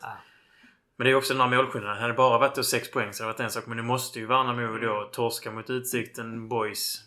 [0.02, 0.08] Ja.
[0.98, 1.98] Men det är också den här målskillnaden.
[1.98, 3.64] Hade det bara varit då sex poäng så hade det varit en sak.
[3.68, 6.98] Men nu måste ju Värnamo då torska mot Utsikten, Boys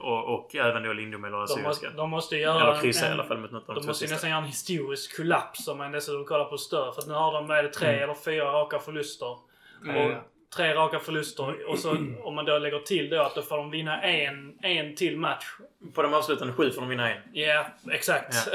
[0.00, 1.90] och, och även då Lindome eller Assyriska.
[1.90, 4.10] de måste göra Eller kryssa i alla fall mot något av de De måste ju
[4.10, 6.92] nästan göra en historisk kollaps om man dessutom kollar på större.
[6.92, 8.02] För att nu har de, vad är det, tre Mm.
[8.02, 9.36] eller fyra raka förluster.
[9.84, 9.96] Mm.
[9.96, 10.12] Och
[10.56, 11.68] tre raka förluster.
[11.70, 11.90] Och så
[12.22, 15.44] om man då lägger till då att då får de vinna en, en till match.
[15.94, 17.22] På de avslutande sju får de vinna en.
[17.32, 18.34] Ja, exakt.
[18.46, 18.52] Ja.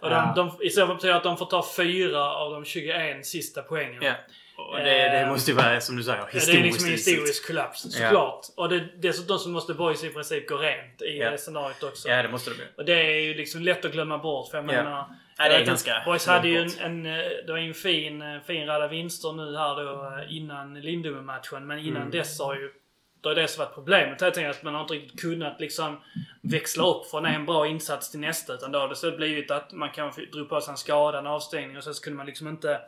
[0.00, 0.32] och Ja.
[0.36, 3.26] de, de, I så fall betyder det att de får ta fyra av de 21
[3.26, 4.02] sista poängen.
[4.02, 4.12] Ja.
[4.56, 6.92] Och det, det måste ju vara, som du säger, Ja, historiskt det är liksom en
[6.92, 7.90] historisk kollaps, Ja.
[8.08, 8.40] såklart.
[8.56, 11.30] Och det, dessutom så måste Boys i princip gå rent i Ja.
[11.30, 12.08] det scenariot också.
[12.08, 12.64] Ja, det måste det bli.
[12.76, 14.50] Och det är ju liksom lätt att glömma bort.
[14.50, 14.66] För jag Ja.
[14.66, 14.90] menar...
[14.90, 15.08] Ja,
[15.38, 18.22] jag det är ganska Boys hade ju en, en, eh, det var ju en fin,
[18.22, 21.66] eh, fin rad vinster nu här då eh, innan Lindome-matchen.
[21.66, 22.10] Men innan Mm.
[22.10, 22.72] dess har ju...
[23.20, 24.56] Det har det som varit problemet helt enkelt.
[24.56, 26.00] Att man har inte riktigt kunnat liksom
[26.42, 28.54] växla upp från en bra insats till nästa.
[28.54, 31.26] Utan då har det så blivit att man kanske drog på sig en skada, en
[31.26, 32.80] avstängning och sen så kunde man liksom inte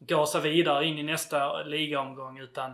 [0.00, 2.38] gasa vidare in i nästa ligaomgång.
[2.38, 2.72] Utan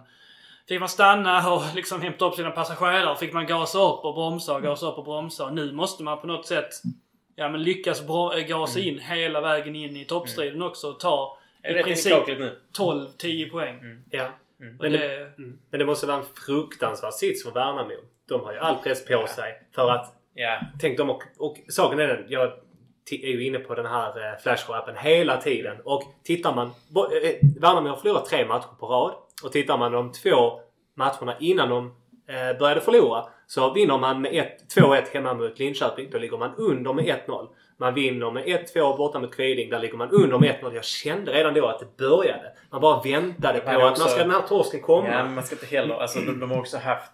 [0.69, 3.17] fick man stanna och liksom hämta upp sina passagerare.
[3.17, 5.45] Fick man gasa upp och bromsa och gasa upp och bromsa.
[5.45, 6.71] Och nu måste man på något sätt
[7.41, 11.39] ja, men lyckas bra, äh, gasa in hela vägen in i toppstriden också och ta
[11.65, 12.59] i princip princip nu?
[12.79, 14.03] 12-10 poäng.
[14.11, 14.25] Ja.
[14.25, 15.59] Och Men det, det, mm.
[15.71, 17.95] men det måste vara en fruktansvärd sits för Värnamo.
[18.29, 19.63] De har ju all press på sig.
[19.75, 20.61] För att, Ja.
[20.81, 22.25] tänk dem och, och saken är den.
[22.29, 22.53] Jag
[23.11, 25.77] är ju inne på den här eh, Flashcore-appen hela tiden.
[25.85, 26.67] Och tittar man...
[26.67, 29.15] eh, Värnamo har förlorat tre matcher på rad.
[29.45, 30.61] Och tittar man de två
[30.95, 31.95] matcherna innan de
[32.31, 33.25] eh, började förlora.
[33.47, 36.11] Så vinner man med ett- 2-1 hemma mot Linköping.
[36.11, 37.49] Då ligger man under med 1-0.
[37.79, 39.71] Man vinner med 1-2 borta mot Kviding.
[39.71, 40.75] Där ligger man under med 1-0.
[40.75, 42.53] Jag kände redan då att det började.
[42.71, 45.09] Man bara väntade på att är man också- ska den här torsken komma.
[45.09, 45.95] Ja, men man ska inte heller...
[45.95, 47.13] Alltså, de, de har också haft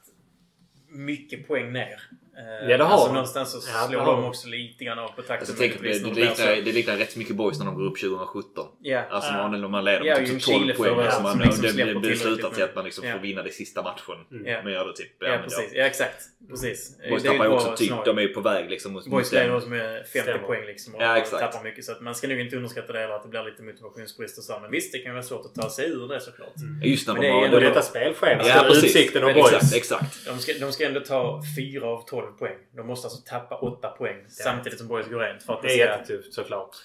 [0.88, 2.00] mycket poäng ner.
[2.38, 3.14] Eh, Ja, det har alltså, de.
[3.14, 5.36] någonstans så Ja, slår har de också lite grann av på takten.
[5.38, 8.66] Alltså, tänk, det, det, liknar, det liknar rätt mycket Boys när de går upp 2017.
[8.82, 9.02] Ja.
[9.10, 9.48] Alltså Ja.
[9.48, 11.06] man, man leder Ja, med typ Ljungskile 12 poäng.
[11.06, 13.12] Alltså man, som liksom det, det, slutar till att man liksom Ja.
[13.12, 14.44] får vinna det sista matchen.
[14.44, 14.60] Ja.
[14.64, 15.12] Men gör det typ...
[15.20, 15.70] Ja, men precis.
[15.72, 15.78] Ja.
[15.80, 16.22] Ja, exakt.
[16.50, 16.98] Precis.
[17.10, 19.42] Boys Det tappar ju också typ, de är ju på väg liksom mot, Boys den-
[19.42, 20.38] leder oss med 50 Stämmer.
[20.38, 21.40] poäng liksom och Ja, exakt.
[21.52, 21.84] tappar mycket.
[21.84, 24.44] Så att man ska nog inte underskatta det heller att det blir lite motivationsbrist och
[24.44, 24.58] så.
[24.62, 26.52] Men visst, det kan vara svårt att ta sig ur det såklart.
[26.84, 27.44] Just när Men de det är har...
[27.44, 28.42] ändå Och detta spelschema.
[28.46, 28.84] Ja, Ja, precis.
[28.84, 29.74] Utsikten och Exakt, Boys.
[29.74, 30.26] exakt.
[30.26, 32.56] De ska, de ska ändå ta 4 av 12 poäng.
[32.76, 35.42] De måste alltså tappa 8 poäng samtidigt som Boys går rent.
[35.42, 35.98] För att Det är ska...
[35.98, 36.76] jättetufft såklart.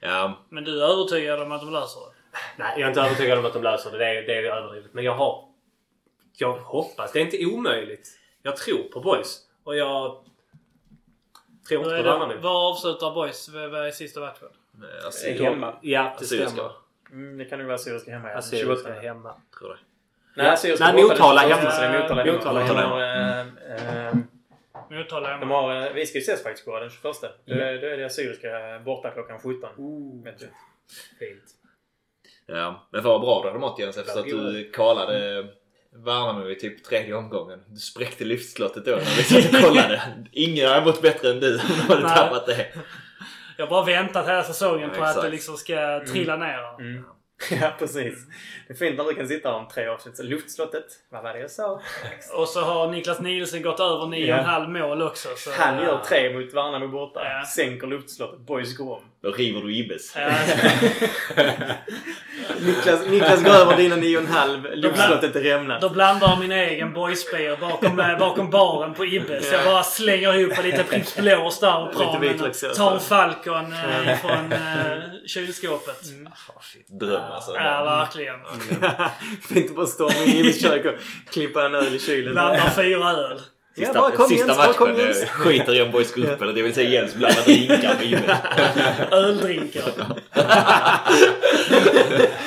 [0.00, 2.38] Ja, men du är övertygad om att de löser det?
[2.56, 3.98] Nej, jag är inte övertygad om att de löser det.
[3.98, 4.94] Det är, det är överdrivet.
[4.94, 5.48] Men jag har...
[6.36, 7.12] Jag hoppas.
[7.12, 8.08] Det är inte omöjligt.
[8.42, 9.38] Jag tror på Boys.
[9.64, 10.24] Och jag...
[11.68, 12.40] Tror inte är på det, Värnamo.
[12.40, 13.48] var avslutar Boys?
[13.48, 14.48] Vad är sista matchen?
[15.04, 15.74] alltså, Är hemma.
[15.82, 16.72] Ja, det Assyriska, stämmer.
[17.10, 18.30] Mm, det kan ju vara Assyriska hemma.
[18.30, 18.36] ja.
[18.38, 18.94] Assyriska 28.
[18.94, 19.34] är hemma.
[19.58, 19.78] tror det.
[20.42, 21.70] Nej, Assyriska Nej, Motala det är hemma.
[22.24, 24.31] det är Motala hemma.
[24.98, 25.54] Motala De hemma.
[25.54, 27.02] har, de har, eh, vi ska ju ses faktiskt på den 21.
[27.44, 28.48] Då, är- då är det Assyriska
[28.84, 30.22] borta klockan 17.
[30.24, 30.46] Vet du.
[31.18, 31.42] Fint.
[32.46, 35.46] Ja, men vad bra du hade mått Jens efter att du kvalade
[35.94, 37.62] Värnamo i typ tredje omgången.
[37.66, 40.02] Du spräckte lyftslottet då när vi satt och kollade.
[40.32, 42.66] Ingen hade mått bättre än du om du hade tappat det.
[43.56, 45.24] Jag har bara väntat hela säsongen Ja, på att exakt.
[45.26, 46.80] det liksom ska trilla ner.
[46.80, 47.04] Mm.
[47.60, 48.26] Ja, precis.
[48.66, 50.16] Det är fint när du kan sitta om tre avsnitt.
[50.16, 51.80] Så luftslottet, vad var det jag sa?
[52.34, 55.28] Och så har Niklas Nielsen gått över 9,5 mål också.
[55.36, 57.20] Så, Han gör tre mot Värnamo borta.
[57.24, 57.46] Ja.
[57.46, 58.40] Sänker luftslottet.
[58.40, 59.04] Boys går om.
[59.22, 60.16] Då river du Ibbes.
[60.16, 60.30] Ja,
[62.60, 64.74] Niklas, Niklas går över dina nio och en halv.
[64.74, 65.80] Luftslottet är rämnat.
[65.80, 69.52] Då blandar jag min egen boysbeer bakom, eh, bakom baren på Ibbes.
[69.52, 72.38] Jag bara slänger ihop lite Pripps Blås där och pramen.
[72.76, 74.58] Tar en Falcon eh, från eh,
[75.26, 76.02] kylskåpet.
[76.26, 77.00] Ah, shit.
[77.00, 77.54] Dröm alltså.
[77.54, 78.36] Ja, verkligen.
[79.48, 80.94] Fint att bara stå med Jimmys kök och
[81.32, 82.32] klippa en öl i kylen.
[82.32, 83.40] Blandar fyra öl.
[83.74, 85.24] Ja, Sista, bara kom sista Jens, matchen Jens.
[85.30, 88.36] skiter om boys går upp eller det vill säga Jens blandar drinkar med.
[89.12, 89.82] Öldrinkar.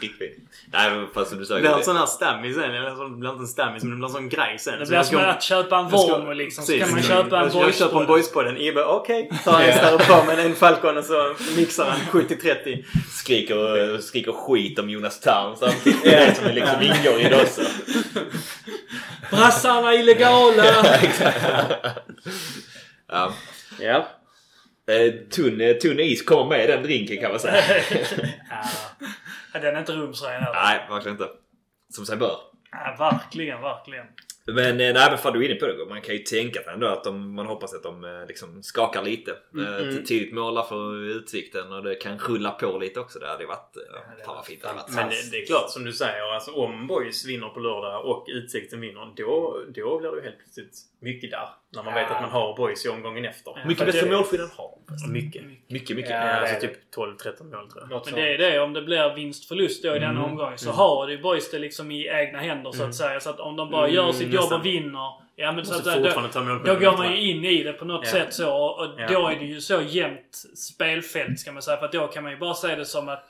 [0.00, 0.38] Riktigt.
[0.72, 1.54] Nej, men fast som du sa.
[1.54, 2.64] Det blir en sån här stammis sen.
[2.74, 4.78] Eller så- Det blir inte en stammis, men det blir en sån grej sen.
[4.78, 6.64] Det blir som att köpa en Volvo liksom.
[6.64, 8.06] Så kan man köpa en Jag- Jag köper en boyspodd.
[8.06, 8.56] boyspodden.
[8.60, 9.30] Ibbe, okej.
[9.44, 12.84] Tar en på med en Falcon och så mixar han 70-30.
[13.10, 16.02] Skriker, skriker skit om Jonas Tarn samtidigt.
[16.04, 17.62] Det är det som liksom ingår i det också.
[19.30, 20.64] Brassarna illegala!
[23.08, 23.32] Ja.
[23.80, 24.08] Ja.
[24.88, 27.54] Eh, tunn, eh, tunn is kommer med den drinken kan man säga.
[28.50, 28.64] ja,
[29.62, 30.52] den är inte rumsren heller.
[30.64, 31.30] Nej, verkligen inte.
[31.94, 32.36] Som sig bör.
[32.72, 34.06] Ja, verkligen, verkligen.
[34.46, 35.86] Men eh, nej, men fan du är inne på det.
[35.88, 39.02] Man kan ju tänka sig ändå att de, man hoppas att de eh, liksom skakar
[39.02, 39.30] lite.
[39.58, 43.18] Eh, Ett tidigt mål där för Utsikten och det kan rulla på lite också.
[43.18, 43.76] Det hade varit...
[43.76, 44.94] eh, Fan vad fint det hade varit.
[44.94, 46.34] Men det, det är klart som du säger.
[46.34, 49.12] Alltså, om Boys vinner på lördag och Utsikten vinner.
[49.16, 51.48] Då, då blir det ju helt plötsligt mycket där.
[51.76, 53.52] När man vet att man har Boys i omgången efter.
[53.56, 53.68] Ja.
[53.68, 54.70] mycket bättre målskillnad har
[55.12, 55.42] Mycket.
[55.68, 56.10] Mycket, mycket.
[56.10, 57.90] Ja, Ja, alltså typ 12-13 mål tror jag.
[57.90, 61.08] Något Men det är det, om det blir vinst-förlust då i den omgången så har
[61.08, 63.20] ju boys det liksom i egna händer så att säga.
[63.20, 64.60] Så att om de bara gör sitt jobb nästan.
[64.60, 65.24] och vinner.
[65.36, 67.84] Ja men så att, då, på då den går man ju in i det på
[67.84, 68.10] något Ja.
[68.10, 68.54] sätt så.
[68.54, 69.06] Och, och Ja.
[69.10, 71.76] då är det ju så jämnt spelfält ska man säga.
[71.76, 73.24] För att då kan man ju bara se det som att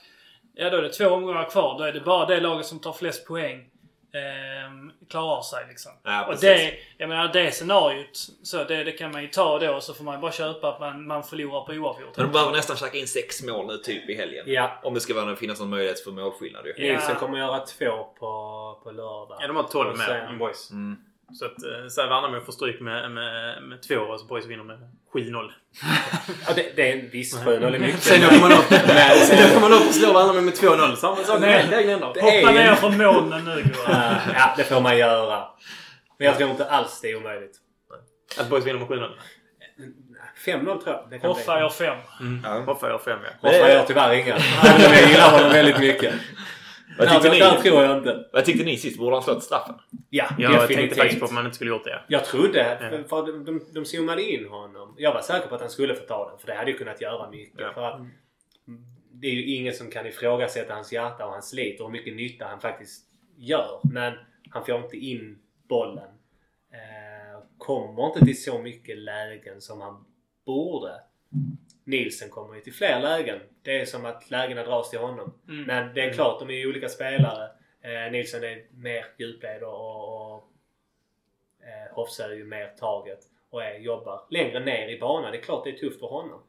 [0.54, 1.78] Ja då är det två omgångar kvar.
[1.78, 3.64] Då är det bara det laget som tar flest poäng.
[4.14, 5.92] Ehm, klarar sig liksom.
[6.02, 8.16] Ja, och det, jag menar det scenariot.
[8.42, 9.80] Så det, det kan man ju ta då.
[9.80, 12.16] Så får man ju bara köpa att man, man förlorar på oavgjort.
[12.16, 14.44] Men de behöver nästan käka in sex mål nu typ i helgen.
[14.48, 14.80] Ja.
[14.82, 16.74] Om det ska vara, finnas någon möjlighet för målskillnad ju.
[16.76, 16.92] Ja.
[16.92, 19.38] Nilsen kommer göra två på, på lördag.
[19.40, 20.70] Ja, de har 12 Och med Boys.
[20.70, 20.96] Mm.
[21.32, 24.46] Så att eh, så här Värnamo får stryk med, med, med två och så Boys
[24.46, 24.78] vinner med
[25.14, 25.50] 7-0.
[26.46, 28.02] Ja, det, det är en viss 7-0 är mycket.
[28.02, 28.64] Sen åker man upp,
[29.28, 30.96] sen åker man upp och slår Värnamo med 2-0.
[30.96, 31.66] Samma sak Nej.
[31.70, 32.00] med.
[32.14, 34.16] Det Hoppa ner från molnen nu Goran.
[34.34, 35.44] Ja, det får man göra.
[36.18, 37.56] Men jag tror inte alls det är omöjligt.
[38.38, 39.10] Att Boys vinner med 7-0.
[40.46, 41.18] 5-0 tror jag.
[41.28, 41.96] Hoffa gör fem.
[42.44, 42.60] Ja.
[42.60, 43.48] Hoffa gör 5 ja.
[43.48, 44.38] Hoffa gör tyvärr inga.
[44.62, 46.14] Men jag gillar honom väldigt mycket.
[46.98, 47.38] Vad tyckte ni?
[47.38, 48.28] där tror jag inte.
[48.32, 48.98] Vad tyckte ni sist?
[48.98, 49.74] Borde han slått straffen?
[50.10, 50.98] Ja, Jag tänkte definitivt.
[50.98, 52.02] faktiskt på att man inte skulle gjort det.
[52.08, 52.88] Jag trodde, Ja.
[52.90, 54.94] för, för de, de, de zoomade in honom.
[54.98, 56.38] Jag var säker på att han skulle få ta den.
[56.38, 57.60] För det hade ju kunnat göra mycket.
[57.60, 57.72] Ja.
[57.74, 58.00] För att
[59.12, 62.16] det är ju ingen som kan ifrågasätta hans hjärta och hans slit och hur mycket
[62.16, 63.04] nytta han faktiskt
[63.36, 63.80] gör.
[63.82, 64.12] Men
[64.50, 65.38] han får inte in
[65.68, 66.08] bollen.
[66.72, 70.04] Eh, kommer inte till så mycket lägen som han
[70.46, 70.92] borde.
[71.84, 73.40] Nilsen kommer ju till fler lägen.
[73.62, 75.34] Det är som att lägena dras till honom.
[75.48, 75.64] Mm.
[75.64, 77.50] Men det är klart, de är ju olika spelare.
[77.80, 80.52] Eh, Nilsson är mer djupled och, och
[81.60, 83.18] eh, Hofse är ju mer taget
[83.50, 85.32] och är, jobbar längre ner i banan.
[85.32, 86.42] Det är klart det är tufft för honom.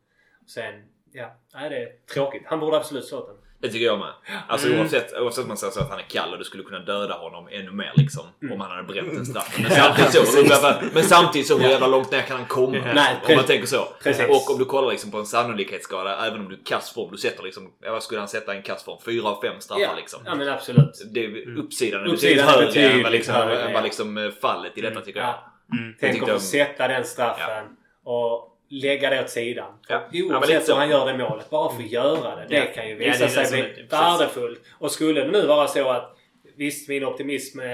[0.48, 2.44] Sen, ja, nej, det är tråkigt.
[2.46, 3.38] Han borde absolut slått den.
[3.66, 4.14] Det tycker jag med.
[4.48, 4.80] Alltså Mm.
[4.80, 7.14] oavsett, oavsett om man säger så att han är kall och du skulle kunna döda
[7.14, 8.24] honom ännu mer liksom.
[8.42, 8.54] Mm.
[8.54, 9.58] Om han hade bränt en straff.
[9.62, 12.78] Men samtidigt så, men samtidigt så hur jävla långt ner kan han komma?
[12.78, 12.94] Ja.
[12.94, 13.88] Nej, om man tänker så.
[14.04, 14.26] Precis.
[14.30, 17.12] Och om du kollar liksom på en sannolikhetsskala, även om du är kass form.
[17.12, 18.98] Du sätter liksom, vad skulle han sätta en kass form?
[19.06, 20.20] Fyra av fem straffar Ja, liksom.
[20.26, 21.04] ja men absolut.
[21.14, 22.14] Det är uppsidan är Mm.
[22.14, 23.36] Uppsidan är betydligt högre än vad liksom,
[23.74, 23.82] ja.
[23.82, 25.30] liksom eh, fallet i detta tycker jag.
[25.30, 25.52] Ja.
[25.78, 25.96] Mm.
[26.00, 27.66] Tänk att få sätta den straffen
[28.06, 28.52] och
[28.82, 29.74] lägga det åt sidan.
[29.88, 30.08] Ja.
[30.12, 31.50] Ja, Oavsett hur han gör det målet.
[31.50, 32.46] Bara få göra det.
[32.50, 32.66] Det Ja.
[32.76, 34.62] kan ju Ja, visa det sig bli värdefullt.
[34.80, 36.12] Och skulle det nu vara så att
[36.58, 37.68] Visst, min optimism eh,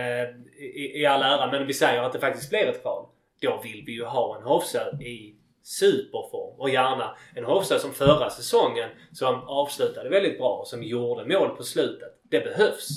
[0.59, 3.05] i, i all ära, men vi säger att det faktiskt blir ett kval.
[3.41, 6.59] Då vill vi ju ha en Hofsö i superform.
[6.59, 11.49] Och gärna en Hofsö som förra säsongen som avslutade väldigt bra och som gjorde mål
[11.49, 12.09] på slutet.
[12.23, 12.87] Det behövs.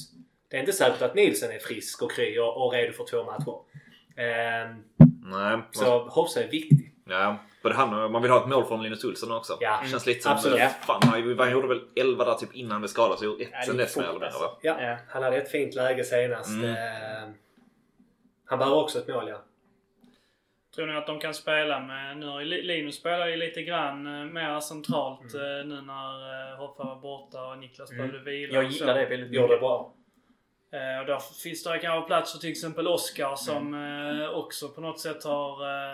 [0.50, 3.24] Det är inte säkert att Nielsen är frisk och kry och, och redo för två
[3.24, 3.58] matcher.
[4.16, 4.82] Ehm,
[5.30, 5.58] Nej.
[5.72, 6.94] så Hofsö är viktig.
[7.08, 7.38] Ja.
[7.64, 9.56] Både han och, man vill ha ett mål från Linus Olsson också.
[9.60, 10.32] Ja, Det känns lite som...
[10.32, 10.58] absolut.
[10.60, 13.18] Fan, han, han gjorde väl 11 där typ innan han blev skadad.
[13.18, 14.42] Så gjorde ett Ja, det sen är dess mer eller mindre alltså.
[14.44, 14.56] va?
[14.62, 14.96] Ja, Ja.
[15.08, 16.48] han hade ett fint läge senast.
[16.50, 16.64] Mm.
[16.70, 17.34] Ehm,
[18.46, 19.42] han behöver också ett mål, ja.
[20.74, 22.16] Tror ni att de kan spela med...
[22.16, 25.60] Nu Linus spelar ju lite grann eh, mer centralt Mm.
[25.60, 28.06] eh, nu när eh, Hoffa var borta och Niklas Mm.
[28.08, 28.54] behövde vila.
[28.54, 29.60] Jag och gillar det väldigt Gjorde det mycket.
[29.60, 29.92] bra.
[30.74, 34.80] Eh, och där finns det kanske plats för till exempel Oscar som eh, också på
[34.80, 35.50] något sätt har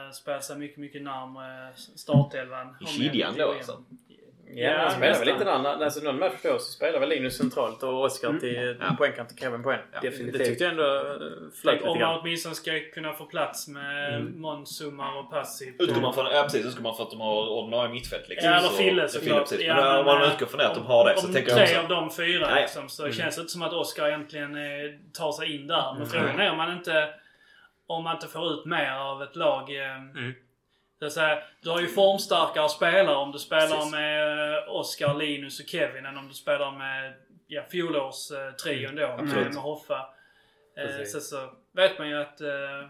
[0.07, 2.77] eh, spelat sig mycket, mycket närmare startelvan.
[2.81, 3.85] I kedjan då alltså?
[4.55, 5.85] Ja, han spelar väl lite där.
[5.85, 8.41] Alltså någon match då så spelar väl Linus centralt och Oskar Mm.
[8.41, 8.95] till Ja.
[8.99, 9.79] poängkant till Kevin på en.
[9.93, 10.01] Ja.
[10.01, 10.39] Definitivt.
[10.39, 11.03] Det tyckte jag ändå eh,
[11.63, 14.41] flöt lite Om man åtminstone ska kunna få plats med Mm.
[14.41, 15.75] Månssummar och Passiv.
[15.79, 18.51] Utgår man från, ja precis, utgår man från att de har ordinarie mittfält liksom.
[18.51, 19.53] Ja, eller så- Fille Ja, såklart.
[19.61, 21.53] Ja, men om man eh, utgår från det att de har det så om tänker
[21.55, 21.95] tre jag också...
[21.95, 22.61] av de fyra Ja, ja.
[22.61, 23.13] liksom, så Mm.
[23.15, 25.93] känns det inte som att Oscar egentligen eh, tar sig in där.
[25.93, 26.09] Men Mm.
[26.09, 27.09] frågan är om man inte
[27.87, 29.71] om man inte får ut mer av ett lag.
[31.01, 31.09] Mm.
[31.09, 33.93] det säga, du har ju formstarkare spelare om du spelar Precis.
[33.93, 37.15] med eh, Oscar, Linus och Kevin än om du spelar med
[37.47, 39.55] ja, fjolårs eh, då med, absolut.
[39.55, 40.09] med Hoffa.
[40.77, 42.81] Eh, sen så vet man ju att eh,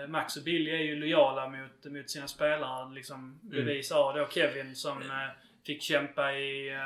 [0.00, 2.94] eh, Max och Billy är ju lojala mot, mot sina spelare.
[2.94, 5.28] Liksom bevis av då Kevin som eh,
[5.66, 6.78] fick kämpa i,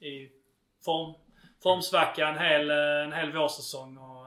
[0.00, 0.30] i
[0.84, 1.14] form,
[1.62, 4.26] formsvacka en hel, en hel vårsäsong och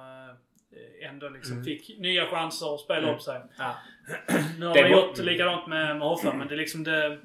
[1.02, 1.66] ändå liksom Mm.
[1.66, 3.16] fick nya chanser att spela Mm.
[3.16, 3.42] upp sig.
[3.58, 3.76] Ja.
[4.60, 7.20] Nu har Det man var- gjort likadant med, med Hoffa men det är liksom det...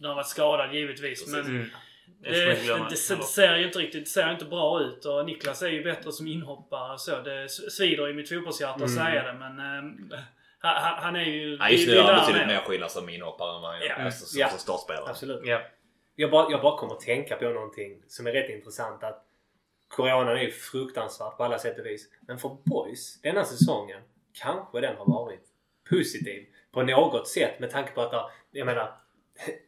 [0.00, 1.66] Nu har varit skadad givetvis men Mm.
[2.22, 5.62] det, Det det, det, ser ju inte riktigt det ser inte bra ut och Niklas
[5.62, 7.20] är ju bättre som inhoppare så.
[7.20, 9.04] Det svider i mitt fotbollshjärta att Mm.
[9.04, 10.18] säga det men eh,
[10.58, 11.58] han, han är ju...
[11.58, 12.56] Nej, just nu är han betydligt med.
[12.56, 13.94] mer skillnad som inhoppare än vad han Ja.
[13.94, 14.48] alltså, som, Ja.
[14.48, 15.10] som startspelare.
[15.10, 15.40] Absolut.
[15.44, 15.60] Ja.
[16.16, 19.04] Jag bara, jag bara kommer att tänka på någonting som är rätt intressant.
[19.04, 19.24] Att
[19.88, 22.08] Coronan är ju fruktansvärt på alla sätt och vis.
[22.20, 24.00] Men för boys denna säsongen
[24.32, 25.40] kanske den har varit
[25.90, 28.92] positiv på något sätt med tanke på att jag menar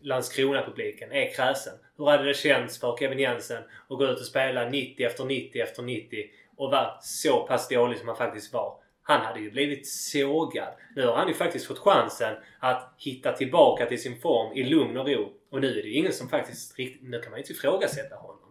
[0.00, 1.74] Landskrona-publiken är kräsen.
[1.96, 5.62] Hur hade det känts för Kevin Jensen att gå ut och spela 90 efter 90
[5.62, 6.24] efter 90
[6.56, 8.78] och vara så pass dålig som han faktiskt var?
[9.02, 10.74] Han hade ju blivit sågad.
[10.96, 14.96] Nu har han ju faktiskt fått chansen att hitta tillbaka till sin form i lugn
[14.96, 15.32] och ro.
[15.50, 17.02] Och nu är det ju ingen som faktiskt riktigt...
[17.02, 18.45] Nu kan man ju inte ifrågasätta honom.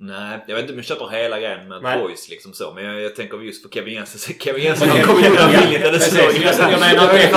[0.00, 1.98] Nej, jag vet inte om jag köper hela grejen med Nej.
[1.98, 2.72] boys liksom så.
[2.74, 4.18] Men jag, jag tänker just för Kevin Jensen.
[4.18, 6.12] så Kevin Jensen har kommit undan billigt Precis.
[6.12, 6.42] säsongen.
[6.42, 7.28] Jag- menar inte-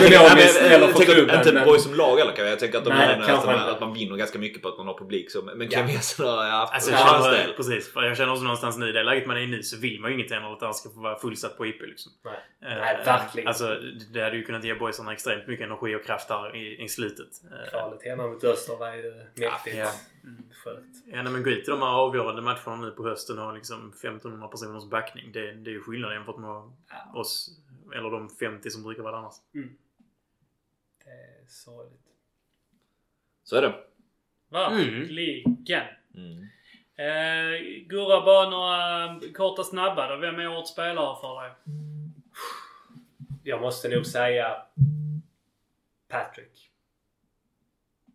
[0.00, 2.58] inte eller boys som lag eller kan jag.
[2.58, 4.86] Tänker att, de Nej, har, att, kanske att man vinner ganska mycket på att man
[4.86, 5.30] har publik.
[5.30, 5.70] Så, men.
[5.70, 7.52] Kevin Jensen har haft Alltså, för jag hans känner, del.
[7.56, 7.92] precis.
[7.92, 10.00] För jag känner också någonstans nu i det läget man är i nu så vill
[10.00, 12.12] man ju inget än att han ska få vara fullsatt på IP liksom.
[12.24, 12.34] Nej.
[12.72, 13.48] Eh, Nej, verkligen.
[13.48, 13.76] Alltså
[14.12, 17.26] det hade ju kunnat ge boysarna extremt mycket energi och kraft där i, i slutet.
[17.44, 19.76] Eh, Kvalet hemma mot Öster var ju mäktigt.
[20.26, 20.54] Ja.
[20.54, 21.04] Skönt.
[21.06, 23.52] Ja, nej, men gå ut i de här avgörande matcherna nu på hösten och ha
[23.52, 25.32] liksom 1500 personers backning.
[25.32, 26.72] Det, det är ju skillnad jämfört med
[27.14, 27.60] oss.
[27.94, 29.34] Eller de 50 som brukar vara där annars.
[31.04, 32.00] Det är sorgligt.
[33.44, 33.74] Så är det.
[34.48, 35.86] Verkligen.
[36.14, 36.46] Mm.
[36.98, 40.16] Eh, Gurra, bara några korta snabba då.
[40.16, 41.52] Vem är årets spelare för dig?
[43.42, 44.62] Jag måste nog säga
[46.08, 46.70] Patrick.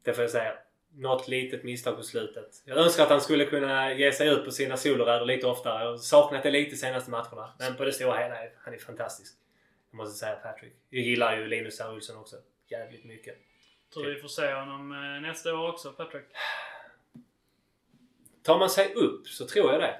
[0.04, 0.54] Det får jag säga.
[0.94, 2.62] Något litet misstag på slutet.
[2.66, 5.84] Jag önskar att han skulle kunna ge sig ut på sina soloräder lite oftare.
[5.84, 7.54] Jag har saknat det lite senaste matcherna.
[7.60, 9.34] Men på det stora hela han är fantastisk.
[9.92, 10.74] Jag måste säga Patrick.
[10.90, 11.94] Jag gillar ju Linus R.
[11.94, 12.36] Olsson också.
[12.68, 13.38] Jävligt mycket.
[13.94, 16.26] Tror vi får se honom eh, nästa år också, Patrick.
[18.44, 20.00] Tar man sig upp så tror jag det.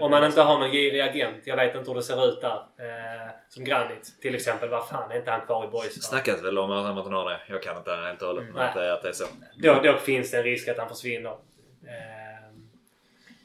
[0.00, 1.46] Om man inte har någon girig agent.
[1.46, 2.56] Jag vet inte hur det ser ut där.
[2.56, 4.68] Eh, som Granit till exempel.
[4.68, 6.02] Vad fan är inte han kvar i boys?
[6.02, 7.40] Snackas väl om att han har det.
[7.48, 8.42] Jag kan inte helt och hållet.
[8.42, 8.54] Mm.
[8.54, 9.24] Men att, det- att det är så.
[9.56, 11.30] Då, då finns det en risk att han försvinner.
[11.30, 12.54] Eh,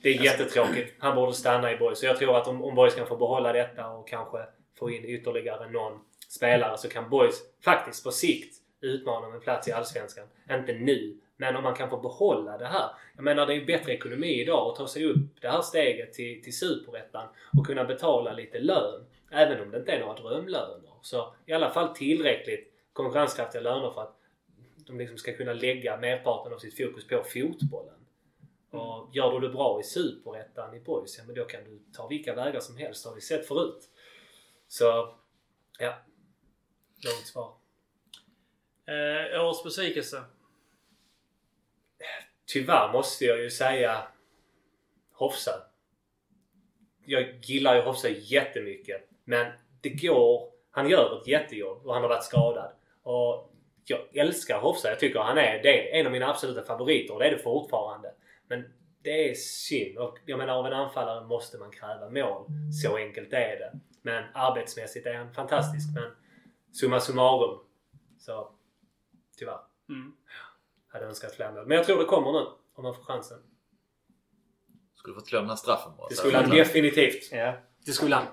[0.02, 0.96] det är jättetråkigt.
[1.00, 2.00] Han borde stanna i boys.
[2.00, 4.38] Så jag tror att om, om boys kan få behålla detta och kanske
[4.80, 9.68] få in ytterligare någon spelare så kan boys faktiskt på sikt utmana om en plats
[9.68, 10.26] i Allsvenskan.
[10.52, 12.90] Inte nu, men om man kan få behålla det här.
[13.16, 16.14] Jag menar det är ju bättre ekonomi idag att ta sig upp det här steget
[16.14, 17.28] till, till Superettan
[17.58, 19.06] och kunna betala lite lön.
[19.32, 20.92] Även om det inte är några drömlöner.
[21.02, 24.20] Så i alla fall tillräckligt konkurrenskraftiga löner för att
[24.88, 28.06] de liksom ska kunna lägga merparten av sitt fokus på fotbollen.
[28.72, 32.08] Och gör du det bra i Superettan i boys, ja men då kan du ta
[32.08, 33.04] vilka vägar som helst.
[33.04, 33.90] Det har vi sett förut.
[34.68, 35.16] Så,
[35.80, 35.94] ja.
[37.06, 37.54] Långt svar.
[38.86, 40.24] Eh, årets besvikelse?
[42.46, 44.08] Tyvärr måste jag ju säga
[45.14, 45.52] Hofsa.
[47.06, 49.10] Jag gillar ju Hofsa jättemycket.
[49.24, 50.52] Men det går...
[50.72, 52.72] Han gör ett jättejobb och han har varit skadad.
[53.04, 53.52] Och
[53.86, 54.90] jag älskar Hofsa.
[54.90, 57.44] Jag tycker han är, det är en av mina absoluta favoriter och det är det
[57.44, 58.14] fortfarande.
[58.48, 58.64] Men
[59.02, 59.98] det är synd.
[59.98, 62.46] Och jag menar av en anfallare måste man kräva mål.
[62.84, 63.80] Så enkelt är det.
[64.02, 65.90] Men arbetsmässigt är han fantastisk.
[65.96, 66.12] Men
[66.72, 67.60] summa summarum
[68.20, 68.52] så
[69.38, 69.60] tyvärr.
[69.90, 70.16] Mm.
[70.96, 71.66] Hade önskat fler mål.
[71.66, 72.46] Men jag tror det kommer nu.
[72.76, 73.38] Om man får chansen.
[74.96, 76.08] Skulle fått här straffen bara.
[76.10, 77.32] Det skulle han definitivt.
[77.32, 77.54] Ja.
[77.86, 78.26] Det skulle han.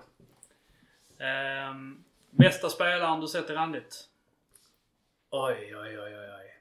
[1.19, 4.05] Ehm, bästa spelaren du sett i randigt?
[5.31, 6.61] Oj, oj, oj, oj, oj.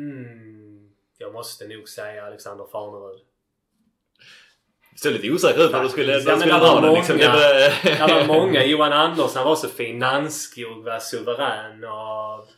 [0.00, 0.90] Mm.
[1.18, 3.20] Jag måste nog säga Alexander Farnerud.
[4.92, 6.94] Det såg lite osäkert ut när du skulle, Ja, skulle dra den.
[6.94, 7.18] Liksom.
[7.18, 7.34] Det många.
[7.38, 8.64] var, Det var många.
[8.64, 9.98] Johan Andersson var så fin.
[9.98, 12.48] Nannskog var suverän och...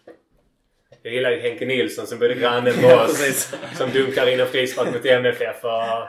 [1.07, 3.55] Jag gillar ju Henke Nilsson som bodde granne med oss.
[3.79, 5.65] som dunkar in en frispark mot MFF.
[5.65, 6.09] Och, eh,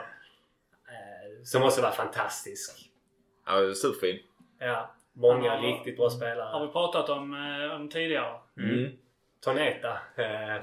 [1.44, 2.90] som också var fantastisk.
[3.46, 4.18] ja, superfin.
[4.58, 5.60] Ja, många Ja.
[5.68, 6.66] riktigt bra Har spelare.
[6.66, 8.34] vi pratat om, eh, om tidigare.
[8.58, 8.90] Mm.
[9.44, 9.92] Toneta.
[10.16, 10.62] Eh,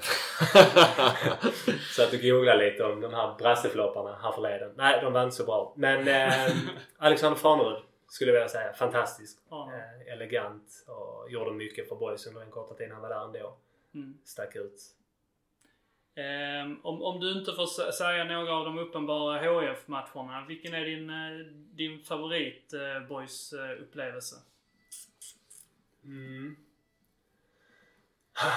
[1.96, 4.72] så att du googlar lite om de här brasseflopparna här förleden.
[4.76, 5.74] Nej, de var inte så bra.
[5.76, 6.52] Men eh,
[6.98, 8.72] Alexander Farnerud skulle jag vilja säga.
[8.72, 9.38] Fantastisk.
[9.50, 9.70] Ja.
[10.06, 13.56] Eh, elegant och gjorde mycket för boys under den korta tiden han var där ändå.
[13.94, 14.18] Mm.
[14.24, 14.80] Stack ut.
[16.14, 20.44] Ehm, om, om du inte får sä- säga några av de uppenbara HIF-matcherna.
[20.48, 24.36] Vilken är din, eh, din favorit eh, boys eh, upplevelse?
[26.04, 26.56] Mm.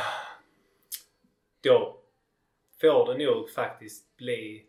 [1.63, 1.99] Då
[2.81, 4.65] får det nog faktiskt bli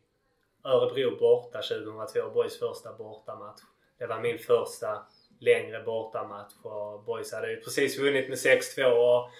[0.64, 2.30] Örebro borta 2002.
[2.30, 3.60] Boys första bortamatch.
[3.98, 5.06] Det var min första
[5.40, 9.30] längre bortamatch och Boys hade ju precis vunnit med 6-2 och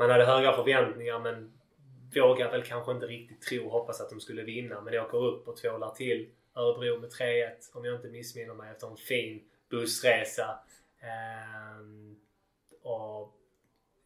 [0.00, 1.52] man hade höga förväntningar men
[2.14, 4.80] vågar väl kanske inte riktigt tro och hoppas att de skulle vinna.
[4.80, 8.86] Men åker upp och tvålar till Örebro med 3-1 om jag inte missminner mig efter
[8.86, 10.58] en fin bussresa.
[11.00, 12.16] Ehm,
[12.82, 13.34] och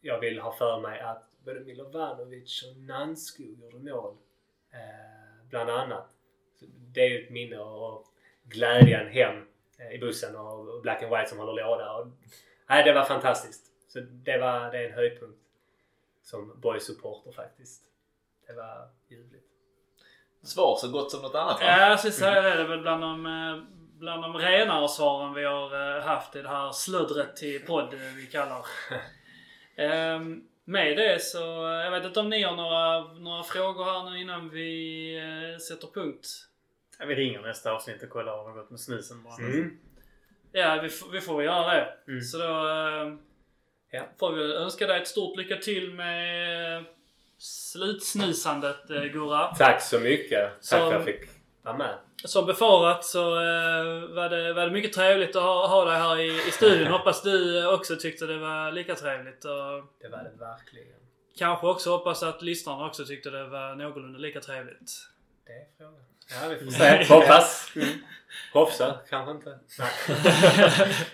[0.01, 4.15] jag vill ha för mig att både Milovanovic och Nanskog gjorde mål.
[4.71, 6.07] Eh, bland annat.
[6.59, 8.05] Så det är ju ett minne och
[8.43, 9.45] glädjen hem
[9.79, 11.93] eh, i bussen och Black and White som håller låda.
[11.93, 12.07] Och,
[12.69, 13.65] nej, det var fantastiskt.
[13.87, 15.44] Så det, var, det är en höjdpunkt
[16.25, 17.83] som boys-supporter faktiskt.
[18.47, 19.45] Det var ljuvligt.
[20.43, 21.65] Svar så gott som något annat va?
[21.65, 22.49] Ja, jag skulle säga det.
[22.49, 23.63] Det är väl bland de, eh,
[23.99, 27.99] bland de renare svaren vi har eh, haft i det här sluddret till podd eh,
[27.99, 28.65] vi kallar.
[29.77, 31.39] Ehm, med det så,
[31.83, 35.87] jag vet inte om ni har några, några frågor här nu innan vi eh, sätter
[35.87, 36.27] punkt.
[36.99, 39.35] Ja, vi ringer nästa avsnitt och kollar om det har gått med snusen bara.
[39.35, 39.77] Mm.
[40.51, 41.97] Ja, vi, vi får väl göra det.
[42.07, 42.21] Mm.
[42.21, 43.13] Så då eh,
[43.95, 44.03] Ja.
[44.19, 46.83] får vi önska dig ett stort lycka till med
[47.37, 49.55] slutsnusandet eh, Gurra.
[49.55, 50.49] Tack så mycket.
[50.51, 51.21] Tack Så- för att jag fick
[51.63, 51.95] vara med.
[52.23, 56.19] Som befarat så eh, var, det, var det mycket trevligt att ha, ha dig här
[56.19, 56.87] i, i studion.
[56.91, 59.45] Hoppas du också tyckte det var lika trevligt.
[59.45, 59.51] Och
[60.01, 60.99] Det var det verkligen.
[61.37, 64.91] kanske också hoppas att lyssnarna också tyckte det var någorlunda lika trevligt.
[65.45, 66.03] Det är frågan.
[66.41, 66.71] Ja, vi får
[67.05, 67.13] se.
[67.13, 67.71] Hoppas.
[67.75, 67.87] Mm.
[68.53, 68.95] Hopsa.
[69.09, 69.49] Kanske inte.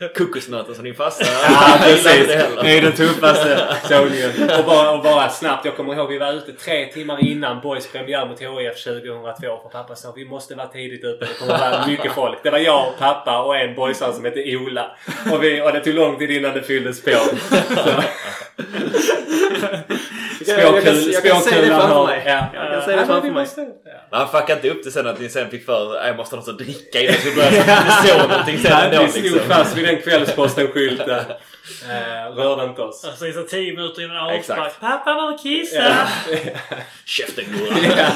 [0.17, 1.26] Kokosnöten som din farsa.
[1.43, 2.28] Ja, precis.
[2.61, 4.59] det är den tuffaste sågningen.
[4.59, 5.65] Och bara, och bara snabbt.
[5.65, 9.41] Jag kommer ihåg vi var ute tre timmar innan Boys premiär mot HIF 2002.
[9.41, 11.26] För pappa sa vi måste vara tidigt ute.
[11.26, 12.43] Det kommer vara mycket folk.
[12.43, 14.97] Det var jag, pappa och en boysare som hette Ola.
[15.32, 17.11] Och, vi, och det tog lång tid innan det fylldes på.
[20.45, 21.41] Så.
[21.41, 22.23] Spåkulan har-.
[22.25, 22.45] Ja.
[22.53, 23.47] Jag kan se det framför vi mig.
[24.11, 26.35] Men han fuckade inte upp det sen att ni sen fick för att jag måste
[26.35, 27.57] ha något att dricka innan vi började.
[27.57, 29.39] Det står någonting sen Nej, ändå vi stod liksom.
[29.49, 31.09] fast vid den Kvällsposten-skylten.
[31.89, 33.05] Eh, rörde inte oss.
[33.05, 34.79] Alltså så tio minuter innan avspark.
[34.79, 36.07] Pappa var och kissa!
[37.05, 38.07] Käften Gurra.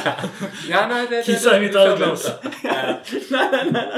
[0.69, 0.87] ja.
[0.89, 2.31] nej, det, Kissa det, i mitt öglas.
[2.61, 2.97] vänta.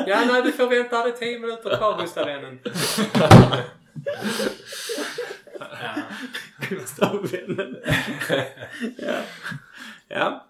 [0.07, 0.19] Ja.
[0.27, 1.03] nej, du får vänta.
[1.03, 2.59] Det är tio minuter kvar, Gustav-vännen.
[5.81, 6.03] Ja.
[6.69, 7.77] Gustavvännen.
[8.97, 9.21] ja.
[10.07, 10.47] ja.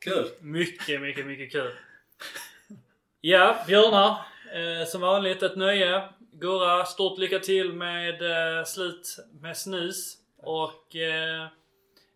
[0.00, 0.30] Kul.
[0.40, 1.72] Mycket, mycket, mycket kul.
[3.20, 4.18] Ja, Björnar.
[4.54, 6.02] Eh, som vanligt ett nöje.
[6.32, 10.16] Gurra, stort lycka till med eh, slut med snus.
[10.36, 11.46] Och eh,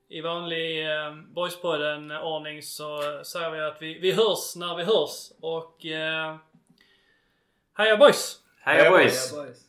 [0.09, 5.33] i vanlig eh, Boyspodden-ordning så säger vi att vi, vi hörs när vi hörs.
[5.41, 6.37] Och eh,
[7.75, 8.39] heja boys!
[8.61, 9.33] Heja boys!
[9.33, 9.67] boys.